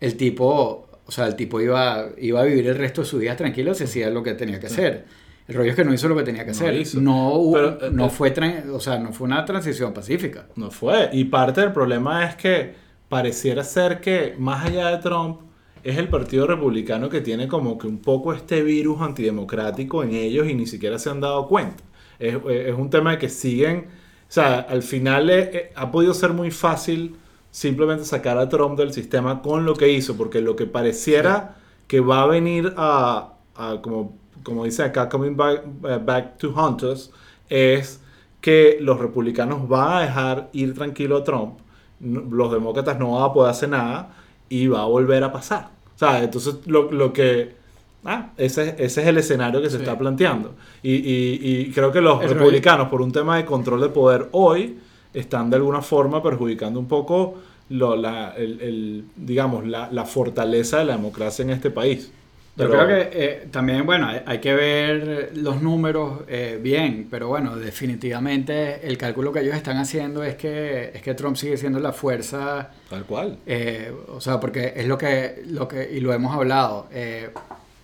el 0.00 0.16
tipo, 0.16 0.86
o 1.04 1.10
sea, 1.12 1.26
el 1.26 1.34
tipo 1.34 1.60
iba, 1.60 2.06
iba 2.18 2.40
a 2.40 2.44
vivir 2.44 2.68
el 2.68 2.76
resto 2.76 3.00
de 3.02 3.06
sus 3.08 3.20
días 3.20 3.36
tranquilo 3.36 3.74
si 3.74 3.84
hacía 3.84 4.08
lo 4.10 4.22
que 4.22 4.34
tenía 4.34 4.60
que 4.60 4.66
hacer. 4.66 5.06
El 5.48 5.54
rollo 5.54 5.70
es 5.70 5.76
que 5.76 5.84
no 5.84 5.94
hizo 5.94 6.08
lo 6.08 6.16
que 6.16 6.22
tenía 6.24 6.42
que 6.44 6.50
No 6.52 6.56
hacer. 6.56 6.74
hizo. 6.74 7.00
No, 7.00 7.32
hubo- 7.34 7.52
Pero, 7.54 7.86
eh, 7.86 7.90
no, 7.90 8.06
eh, 8.06 8.10
fue 8.10 8.32
o 8.72 8.80
sea, 8.80 8.98
no 8.98 9.12
fue 9.12 9.26
una 9.26 9.44
transición 9.44 9.92
pacífica. 9.94 10.46
No 10.56 10.70
fue. 10.70 11.08
Y 11.12 11.24
parte 11.24 11.62
del 11.62 11.72
problema 11.72 12.24
es 12.26 12.36
que 12.36 12.74
pareciera 13.08 13.64
ser 13.64 14.00
que 14.00 14.34
más 14.38 14.66
allá 14.66 14.90
de 14.90 14.98
Trump 14.98 15.40
es 15.82 15.96
el 15.96 16.08
Partido 16.08 16.46
Republicano 16.46 17.08
que 17.08 17.20
tiene 17.22 17.48
como 17.48 17.78
que 17.78 17.86
un 17.86 17.98
poco 17.98 18.34
este 18.34 18.62
virus 18.62 19.00
antidemocrático 19.00 20.04
en 20.04 20.12
ellos 20.14 20.46
y 20.48 20.54
ni 20.54 20.66
siquiera 20.66 20.98
se 20.98 21.08
han 21.08 21.20
dado 21.20 21.48
cuenta. 21.48 21.82
Es, 22.18 22.36
es 22.48 22.74
un 22.74 22.90
tema 22.90 23.12
de 23.12 23.18
que 23.18 23.28
siguen, 23.30 23.86
o 24.28 24.32
sea, 24.32 24.60
al 24.60 24.82
final 24.82 25.30
eh, 25.30 25.50
eh, 25.52 25.72
ha 25.74 25.90
podido 25.90 26.12
ser 26.12 26.34
muy 26.34 26.50
fácil 26.50 27.16
simplemente 27.50 28.04
sacar 28.04 28.36
a 28.36 28.48
Trump 28.48 28.78
del 28.78 28.92
sistema 28.92 29.40
con 29.40 29.64
lo 29.64 29.74
que 29.74 29.90
hizo, 29.90 30.16
porque 30.16 30.42
lo 30.42 30.54
que 30.54 30.66
pareciera 30.66 31.56
que 31.86 32.00
va 32.00 32.22
a 32.22 32.26
venir 32.26 32.74
a, 32.76 33.34
a 33.56 33.80
como, 33.80 34.18
como 34.42 34.64
dice 34.64 34.82
acá, 34.82 35.08
coming 35.08 35.34
back, 35.34 35.64
eh, 35.84 35.98
back 36.04 36.36
to 36.36 36.50
hunt 36.50 36.82
us, 36.82 37.10
es 37.48 38.02
que 38.42 38.76
los 38.80 39.00
republicanos 39.00 39.66
van 39.66 39.92
a 39.96 40.00
dejar 40.02 40.50
ir 40.52 40.74
tranquilo 40.74 41.16
a 41.16 41.24
Trump, 41.24 41.58
los 42.00 42.52
demócratas 42.52 42.98
no 42.98 43.12
van 43.12 43.30
a 43.30 43.32
poder 43.32 43.50
hacer 43.50 43.70
nada 43.70 44.14
y 44.50 44.68
va 44.68 44.82
a 44.82 44.84
volver 44.84 45.24
a 45.24 45.32
pasar. 45.32 45.70
O 45.96 45.98
sea, 45.98 46.22
entonces 46.22 46.66
lo, 46.66 46.92
lo 46.92 47.12
que... 47.12 47.57
Ah, 48.04 48.30
ese, 48.36 48.76
ese 48.78 49.02
es 49.02 49.06
el 49.08 49.18
escenario 49.18 49.60
que 49.60 49.68
se 49.70 49.76
Sí. 49.76 49.82
está 49.82 49.98
planteando. 49.98 50.54
Y, 50.82 50.94
y- 50.94 51.38
y 51.42 51.70
creo 51.72 51.90
que 51.92 52.00
los 52.00 52.18
rollo- 52.22 52.28
republicanos, 52.34 52.88
por 52.88 53.02
un 53.02 53.12
tema 53.12 53.36
de 53.36 53.44
control 53.44 53.80
de 53.80 53.88
poder 53.88 54.28
hoy, 54.32 54.78
están 55.12 55.50
de 55.50 55.56
alguna 55.56 55.82
forma 55.82 56.22
perjudicando 56.22 56.78
un 56.78 56.86
poco 56.86 57.34
lo- 57.70 57.96
la, 57.96 58.34
el- 58.36 58.60
el, 58.60 59.04
digamos, 59.16 59.66
la, 59.66 59.88
la 59.90 60.04
fortaleza 60.04 60.78
de 60.78 60.84
la 60.86 60.92
democracia 60.96 61.42
en 61.42 61.50
este 61.50 61.70
país. 61.70 62.12
Yo 62.56 62.68
Pero- 62.68 62.70
creo 62.70 62.86
que 62.88 63.08
eh, 63.12 63.48
también, 63.52 63.84
bueno, 63.86 64.08
hay, 64.08 64.20
hay 64.26 64.38
que 64.38 64.52
ver 64.54 65.30
los 65.34 65.62
números 65.62 66.20
eh, 66.28 66.58
bien, 66.60 67.06
pero 67.10 67.28
bueno, 67.28 67.54
definitivamente 67.56 68.86
el 68.86 68.96
cálculo 68.98 69.32
que 69.32 69.40
ellos 69.40 69.54
están 69.54 69.76
haciendo 69.76 70.22
es 70.24 70.34
que, 70.36 70.90
es 70.94 71.02
que 71.02 71.14
Trump 71.14 71.36
sigue 71.36 71.56
siendo 71.56 71.78
la 71.80 71.92
fuerza, 71.92 72.70
Tal 72.90 73.04
cual. 73.04 73.38
eh, 73.46 73.92
o 74.08 74.20
sea, 74.20 74.40
porque 74.40 74.72
es 74.76 74.86
lo 74.86 74.96
que, 74.98 75.42
lo 75.48 75.68
que 75.68 75.88
y 75.92 76.00
lo 76.00 76.12
hemos 76.12 76.34
hablado, 76.34 76.86
eh, 76.92 77.30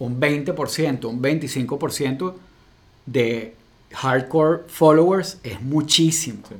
un 0.05 0.21
20%, 0.21 1.05
un 1.09 1.21
25% 1.23 2.35
de 3.07 3.55
hardcore 3.93 4.63
followers 4.69 5.39
es 5.43 5.61
muchísimo. 5.61 6.39
Sí. 6.49 6.55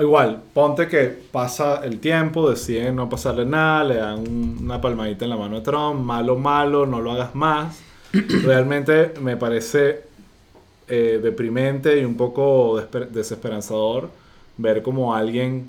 Igual, 0.00 0.42
ponte 0.52 0.88
que 0.88 1.06
pasa 1.32 1.80
el 1.84 1.98
tiempo, 2.00 2.48
deciden 2.50 2.96
no 2.96 3.08
pasarle 3.08 3.44
nada, 3.46 3.82
le 3.84 3.94
dan 3.96 4.18
un- 4.20 4.58
una 4.62 4.80
palmadita 4.80 5.24
en 5.24 5.30
la 5.30 5.36
mano 5.36 5.56
a 5.56 5.62
Trump, 5.62 6.00
malo, 6.04 6.36
malo, 6.36 6.86
no 6.86 7.00
lo 7.00 7.12
hagas 7.12 7.34
más. 7.34 7.78
Realmente 8.12 9.14
me 9.20 9.36
parece 9.36 10.04
eh, 10.88 11.18
deprimente 11.22 11.98
y 12.00 12.04
un 12.04 12.14
poco 12.16 12.78
desesper- 12.80 13.08
desesperanzador 13.08 14.08
ver 14.58 14.82
como 14.82 15.14
alguien 15.14 15.68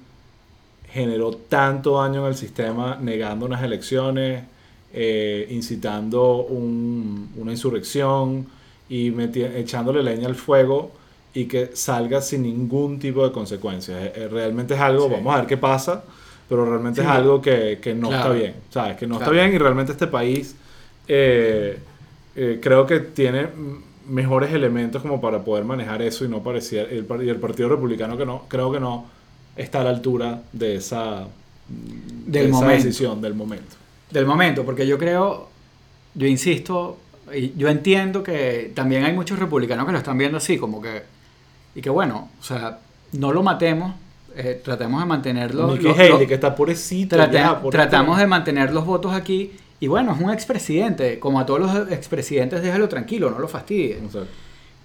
generó 0.92 1.32
tanto 1.32 2.00
daño 2.02 2.22
en 2.22 2.28
el 2.28 2.36
sistema 2.36 2.98
negando 3.02 3.46
unas 3.46 3.64
elecciones, 3.64 4.44
eh, 4.94 5.48
incitando 5.52 6.38
un- 6.46 7.30
una 7.38 7.52
insurrección 7.52 8.48
y 8.90 9.14
echándole 9.20 10.02
leña 10.04 10.28
al 10.28 10.36
fuego 10.36 10.92
y 11.34 11.46
que 11.46 11.72
salga 11.74 12.22
sin 12.22 12.44
ningún 12.44 13.00
tipo 13.00 13.24
de 13.26 13.32
consecuencias. 13.32 14.02
Eh, 14.06 14.14
eh, 14.16 14.28
realmente 14.30 14.74
es 14.76 14.80
algo, 14.80 15.08
Sí. 15.08 15.14
vamos 15.14 15.34
a 15.36 15.38
ver 15.40 15.48
qué 15.48 15.58
pasa, 15.58 16.04
pero 16.50 16.66
realmente 16.66 17.02
Sí. 17.02 17.06
es 17.08 17.12
algo 17.14 17.42
que, 17.42 17.80
que 17.82 17.94
no 17.94 18.08
Claro. 18.08 18.24
está 18.34 18.34
bien. 18.40 18.54
¿Sabes? 18.70 18.98
Que 18.98 19.06
no 19.08 19.18
Claro. 19.18 19.32
está 19.34 19.44
bien 19.44 19.54
y 19.56 19.58
realmente 19.58 19.92
este 19.92 20.08
país 20.08 20.56
eh, 21.10 21.78
eh, 22.36 22.60
creo 22.62 22.86
que 22.86 23.00
tiene 23.00 23.48
mejores 24.10 24.54
elementos 24.54 25.02
como 25.02 25.20
para 25.22 25.44
poder 25.44 25.64
manejar 25.66 26.02
eso 26.02 26.24
y 26.26 26.28
no 26.30 26.42
parecía 26.44 26.84
el, 26.84 27.06
y 27.24 27.30
el 27.30 27.38
Partido 27.38 27.70
Republicano 27.70 28.18
que 28.18 28.26
no 28.26 28.44
creo 28.48 28.72
que 28.72 28.80
no 28.80 29.06
está 29.56 29.82
a 29.82 29.84
la 29.86 29.90
altura 29.92 30.44
de 30.54 30.76
esa, 30.76 31.28
de 31.68 32.40
Del 32.40 32.48
esa 32.50 32.56
momento. 32.60 32.84
decisión 32.84 33.22
del 33.22 33.34
momento. 33.34 33.76
Del 34.12 34.26
momento, 34.26 34.64
porque 34.66 34.88
yo 34.88 34.98
creo, 34.98 35.50
yo 36.16 36.28
insisto, 36.28 36.98
y 37.34 37.54
yo 37.58 37.68
entiendo 37.68 38.24
que 38.24 38.72
también 38.74 39.04
hay 39.04 39.14
muchos 39.14 39.38
republicanos 39.38 39.86
que 39.86 39.92
lo 39.92 39.98
están 39.98 40.18
viendo 40.18 40.38
así, 40.38 40.58
como 40.58 40.82
que, 40.82 41.04
y 41.76 41.82
que 41.82 41.90
bueno, 41.90 42.30
o 42.40 42.44
sea, 42.44 42.80
no 43.14 43.34
lo 43.34 43.44
matemos, 43.44 43.94
eh, 44.36 44.62
tratemos 44.64 45.02
de 45.02 45.06
mantenerlo. 45.08 45.68
Nikki 45.72 45.84
lo- 45.84 45.94
Haley, 45.96 46.10
lo- 46.10 46.28
que 46.28 46.34
está 46.36 46.56
pobrecito. 46.56 47.16
trate- 47.18 47.34
ya, 47.34 47.60
por 47.62 47.72
tratamos 47.72 48.18
de 48.18 48.28
mantener 48.28 48.72
los 48.72 48.86
votos 48.86 49.14
aquí, 49.14 49.52
y 49.80 49.88
bueno, 49.88 50.14
es 50.16 50.22
un 50.22 50.32
expresidente, 50.32 51.20
como 51.20 51.40
a 51.40 51.46
todos 51.46 51.60
los 51.60 51.92
expresidentes, 51.92 52.62
déjalo 52.64 52.88
tranquilo, 52.88 53.30
no 53.30 53.40
lo 53.40 53.48
fastidie. 53.48 53.98
Exacto. 53.98 54.28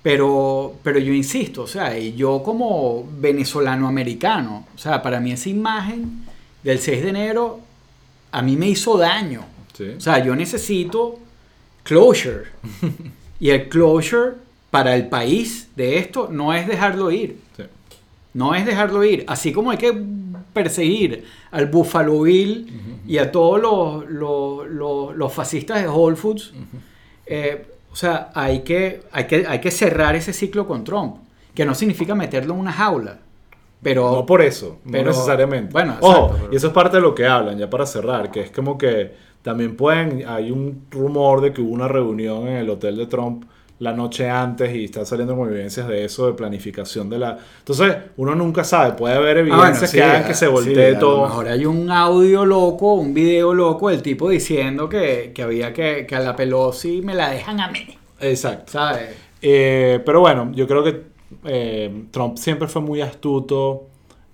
Pero, 0.03 0.75
pero 0.83 0.99
yo 0.99 1.13
insisto, 1.13 1.63
o 1.63 1.67
sea, 1.69 1.97
y 1.97 2.15
yo 2.17 2.43
como 2.43 3.07
venezolano 3.21 3.87
americano, 3.87 4.67
o 4.75 4.79
sea, 4.79 5.01
para 5.01 5.21
mí 5.21 5.31
esa 5.31 5.49
imagen 5.49 6.25
del 6.65 6.81
6 6.81 7.05
de 7.05 7.11
enero 7.11 7.61
a 8.33 8.43
mí 8.43 8.57
me 8.57 8.69
hizo 8.69 8.99
daño. 8.99 9.45
Sí. 9.75 9.91
O 9.97 10.01
sea, 10.01 10.19
yo 10.25 10.35
necesito 10.35 11.19
closure. 11.83 12.45
y 13.41 13.51
el 13.51 13.69
closure 13.69 14.33
para 14.71 14.95
el 14.97 15.09
país 15.09 15.69
de 15.77 15.99
esto 15.99 16.29
no 16.31 16.53
es 16.55 16.67
dejarlo 16.67 17.11
ir. 17.11 17.39
sí. 17.57 17.65
No 18.35 18.55
es 18.55 18.65
dejarlo 18.65 19.05
ir. 19.05 19.25
Así 19.29 19.53
como 19.53 19.71
hay 19.71 19.77
que 19.77 19.95
perseguir 20.55 21.25
al 21.51 21.67
Buffalo 21.67 22.23
Bill 22.23 22.73
y 23.07 23.19
a 23.19 23.31
todos 23.31 23.61
los, 23.61 24.11
los, 24.11 24.69
los- 24.71 25.15
los 25.17 25.33
fascistas 25.33 25.83
de 25.83 25.89
Whole 25.89 26.17
Foods, 26.17 26.53
eh, 27.27 27.67
o 27.93 27.97
sea, 27.97 28.31
hay 28.35 28.61
que, 28.61 29.03
hay, 29.13 29.27
que, 29.27 29.47
hay 29.47 29.61
que 29.61 29.71
cerrar 29.71 30.17
ese 30.17 30.33
ciclo 30.33 30.67
con 30.67 30.83
Trump. 30.85 31.17
Que 31.55 31.67
no 31.67 31.75
significa 31.75 32.15
meterlo 32.15 32.55
en 32.55 32.61
una 32.61 32.73
jaula. 32.73 33.19
Pero, 33.83 34.13
No 34.13 34.27
por 34.27 34.43
eso, 34.43 34.79
pero- 34.91 35.05
no 35.05 35.11
necesariamente. 35.11 35.73
bueno, 35.73 35.97
Ojo, 36.01 36.13
exacto, 36.13 36.37
pero- 36.43 36.53
y 36.53 36.57
eso 36.57 36.67
es 36.69 36.73
parte 36.73 36.97
de 36.99 37.03
lo 37.03 37.15
que 37.15 37.27
hablan, 37.27 37.59
ya 37.59 37.69
para 37.69 37.85
cerrar, 37.87 38.31
que 38.31 38.41
es 38.43 38.51
como 38.51 38.79
que 38.79 39.13
también 39.43 39.77
pueden, 39.77 40.25
hay 40.29 40.51
un 40.53 40.87
rumor 40.91 41.41
de 41.41 41.53
que 41.53 41.61
hubo 41.61 41.73
una 41.73 41.89
reunión 41.89 42.47
en 42.47 42.57
el 42.59 42.71
hotel 42.71 42.97
de 42.97 43.07
Trump 43.07 43.45
la 43.81 43.93
noche 43.93 44.31
antes 44.31 44.73
y 44.77 44.85
están 44.85 45.05
saliendo 45.05 45.35
como 45.35 45.49
evidencias 45.49 45.89
de 45.89 46.05
eso, 46.05 46.29
de 46.29 46.35
planificación 46.35 47.11
de 47.11 47.19
la... 47.19 47.37
Entonces, 47.59 47.97
uno 48.17 48.37
nunca 48.37 48.63
sabe, 48.63 48.93
puede 48.93 49.17
haber 49.17 49.39
Ah, 49.39 49.41
evidencias 49.41 49.79
bueno, 49.81 49.87
sí, 49.89 49.97
que 49.97 50.03
hagan 50.05 50.25
que 50.25 50.35
se 50.35 50.47
sí, 50.47 50.53
voltee 50.53 50.87
a 50.87 50.93
lo 50.93 50.99
todo. 51.01 51.23
mejor 51.25 51.49
hay 51.49 51.67
un 51.67 51.91
audio 51.91 52.47
loco, 52.47 52.95
un 52.95 53.13
video 53.13 53.53
loco 53.53 53.89
del 53.89 54.01
tipo 54.01 54.29
diciendo 54.29 54.89
que, 54.89 55.33
que 55.35 55.43
había 55.43 55.73
que, 55.73 56.07
que 56.07 56.15
a 56.15 56.21
la 56.21 56.37
Pelosi 56.37 57.03
me 57.03 57.15
la 57.15 57.31
dejan 57.31 57.59
a 57.59 57.67
mí. 57.73 57.81
Exacto. 58.21 58.71
¿Sabes? 58.71 59.17
Eh, 59.41 60.01
pero 60.07 60.21
bueno, 60.21 60.53
yo 60.55 60.69
creo 60.69 60.85
que 60.85 61.03
eh, 61.45 62.05
Trump 62.11 62.37
siempre 62.37 62.69
fue 62.69 62.83
muy 62.83 63.01
astuto 63.01 63.87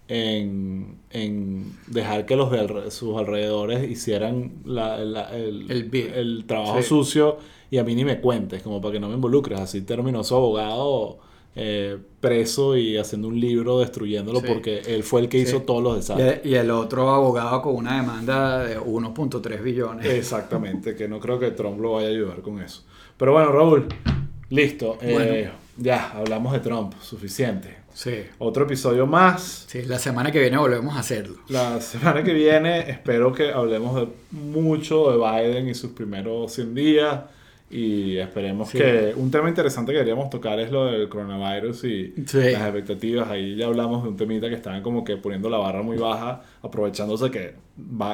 en, 0.08 0.96
en 1.11 1.72
dejar 1.87 2.24
que 2.26 2.37
los 2.37 2.50
de 2.50 2.61
alre- 2.61 2.90
sus 2.90 3.16
alrededores 3.18 3.88
hicieran 3.90 4.52
la- 4.64 4.98
la- 4.98 5.37
el, 5.37 5.70
El 5.70 5.90
el 6.14 6.44
trabajo 6.46 6.80
sí. 6.82 6.88
sucio 6.88 7.37
y 7.70 7.76
a 7.78 7.84
mí 7.84 7.94
ni 7.94 8.04
me 8.04 8.20
cuentes, 8.20 8.62
como 8.62 8.80
para 8.80 8.92
que 8.92 9.00
no 9.00 9.08
me 9.08 9.14
involucres. 9.14 9.61
Así 9.61 9.82
terminó 9.82 10.24
su 10.24 10.34
abogado 10.34 11.18
eh, 11.61 11.98
preso 12.20 12.76
y 12.76 12.96
haciendo 12.98 13.26
un 13.28 13.40
libro 13.40 13.80
destruyéndolo 13.80 14.40
Sí. 14.40 14.46
porque 14.46 14.78
él 14.87 15.02
fue 15.02 15.22
el 15.22 15.28
que 15.28 15.38
hizo 15.38 15.58
Sí. 15.58 15.64
todos 15.66 15.82
los 15.82 15.94
Y, 15.94 15.96
desastres. 15.96 16.40
y 16.46 16.54
el 16.54 16.70
otro 16.70 17.11
abogado 17.11 17.61
con 17.62 17.74
una 17.74 17.96
demanda 18.00 18.62
de 18.64 18.78
1.3 18.78 19.61
billones. 19.62 20.06
Exactamente, 20.06 20.94
que 20.94 21.08
no 21.08 21.18
creo 21.18 21.38
que 21.40 21.50
Trump 21.50 21.80
lo 21.80 21.92
vaya 21.94 22.06
a 22.08 22.11
ayudar 22.11 22.42
con 22.42 22.62
eso. 22.62 22.84
Pero 23.16 23.32
bueno, 23.32 23.50
Raúl, 23.50 23.87
listo. 24.50 24.98
eh, 25.02 25.12
Bueno. 25.12 25.50
Ya, 25.78 26.10
hablamos 26.12 26.52
de 26.52 26.60
Trump, 26.60 26.92
suficiente. 27.00 27.76
Sí. 27.94 28.22
Otro 28.38 28.64
episodio 28.64 29.06
más. 29.06 29.64
Sí, 29.68 29.82
la 29.82 29.98
semana 29.98 30.30
que 30.30 30.40
viene 30.40 30.56
volvemos 30.58 30.96
a 30.96 31.00
hacerlo. 31.00 31.38
La 31.48 31.80
semana 31.80 32.22
que 32.22 32.32
viene 32.32 32.90
espero 32.90 33.32
que 33.32 33.50
hablemos 33.52 33.96
de 33.96 34.08
mucho 34.30 35.10
de 35.10 35.16
Biden 35.16 35.68
y 35.68 35.74
sus 35.74 35.92
primeros 35.92 36.52
100 36.52 36.74
días. 36.74 37.20
Y 37.70 38.16
esperemos 38.16 38.70
Sí. 38.70 38.78
que 38.78 39.12
un 39.14 39.30
tema 39.30 39.48
interesante 39.48 39.92
que 39.92 39.98
queríamos 39.98 40.30
tocar 40.30 40.58
es 40.58 40.70
lo 40.72 40.86
del 40.86 41.08
coronavirus 41.08 41.84
y 41.84 42.14
Sí. 42.26 42.38
las 42.52 42.62
expectativas. 42.62 43.28
Ahí 43.28 43.56
ya 43.56 43.66
hablamos 43.66 44.04
de 44.04 44.08
un 44.10 44.16
temita 44.16 44.48
que 44.48 44.54
estaban 44.54 44.80
como 44.82 45.04
que 45.04 45.16
poniendo 45.18 45.50
la 45.50 45.58
barra 45.58 45.82
muy 45.82 45.98
baja, 45.98 46.40
aprovechándose 46.62 47.30
que 47.30 47.54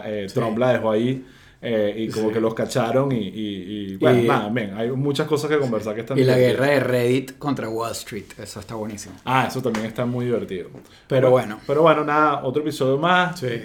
eh, 0.06 0.26
Sí. 0.28 0.34
Trump 0.34 0.58
la 0.58 0.72
dejó 0.72 0.90
ahí. 0.90 1.24
Eh, 1.66 1.94
y 1.96 2.08
como 2.08 2.28
Sí. 2.28 2.34
que 2.34 2.40
los 2.40 2.52
cacharon 2.52 3.10
y, 3.10 3.16
y- 3.16 3.92
y- 3.92 3.96
bueno, 3.96 4.20
Y- 4.22 4.28
nada, 4.28 4.48
bien, 4.50 4.74
hay 4.76 4.90
muchas 4.90 5.26
cosas 5.26 5.50
que 5.50 5.58
conversar 5.58 5.94
que 5.94 6.02
están 6.02 6.18
Y 6.18 6.24
la 6.24 6.36
divertidas. 6.36 6.60
guerra 6.68 6.72
de 6.74 6.80
Reddit 6.80 7.38
contra 7.38 7.68
Wall 7.70 7.92
Street. 7.92 8.24
Eso 8.38 8.60
está 8.60 8.74
buenísimo. 8.74 9.14
Ah, 9.24 9.46
eso 9.48 9.62
también 9.62 9.86
está 9.86 10.04
muy 10.04 10.26
divertido. 10.26 10.68
Pero 11.08 11.30
bueno. 11.30 11.58
Pero 11.66 11.80
bueno, 11.82 12.04
nada, 12.04 12.44
otro 12.44 12.60
episodio 12.62 12.98
más. 12.98 13.40
Sí. 13.40 13.62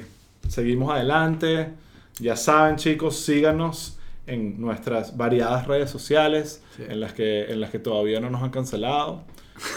Seguimos 0.47 0.91
adelante. 0.93 1.69
Ya 2.19 2.35
saben, 2.37 2.77
chicos, 2.77 3.17
síganos 3.17 3.97
en 4.27 4.61
nuestras 4.61 5.17
variadas 5.17 5.67
redes 5.67 5.89
sociales, 5.89 6.63
Sí. 6.77 6.83
en, 6.87 6.99
las 7.01 7.13
que, 7.13 7.45
en 7.51 7.59
las 7.59 7.69
que 7.71 7.79
todavía 7.79 8.19
no 8.21 8.29
nos 8.29 8.41
han 8.43 8.49
cancelado. 8.51 9.23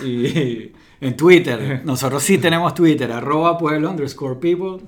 Y 0.04 0.70
En 1.00 1.16
Twitter, 1.16 1.80
nosotros 1.85 2.22
sí 2.22 2.38
tenemos 2.38 2.72
Twitter, 2.74 3.11
arroba 3.11 3.58
pueblo 3.58 3.90
underscore 3.90 4.37
people. 4.37 4.87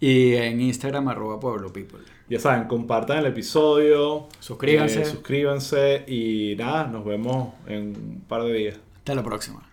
Y 0.00 0.34
en 0.34 0.60
Instagram, 0.62 1.08
arroba 1.08 1.38
pueblo 1.38 1.70
people. 1.72 2.00
Ya 2.28 2.38
saben, 2.38 2.64
compartan 2.68 3.18
el 3.18 3.26
episodio. 3.26 4.28
Suscríbanse. 4.40 5.02
eh, 5.02 5.04
suscríbanse 5.04 6.04
y 6.08 6.54
nada, 6.56 6.86
nos 6.86 7.04
vemos 7.04 7.52
en 7.66 7.88
un 7.96 8.24
par 8.26 8.42
de 8.44 8.52
días. 8.52 8.76
Hasta 8.98 9.14
la 9.14 9.22
próxima. 9.22 9.68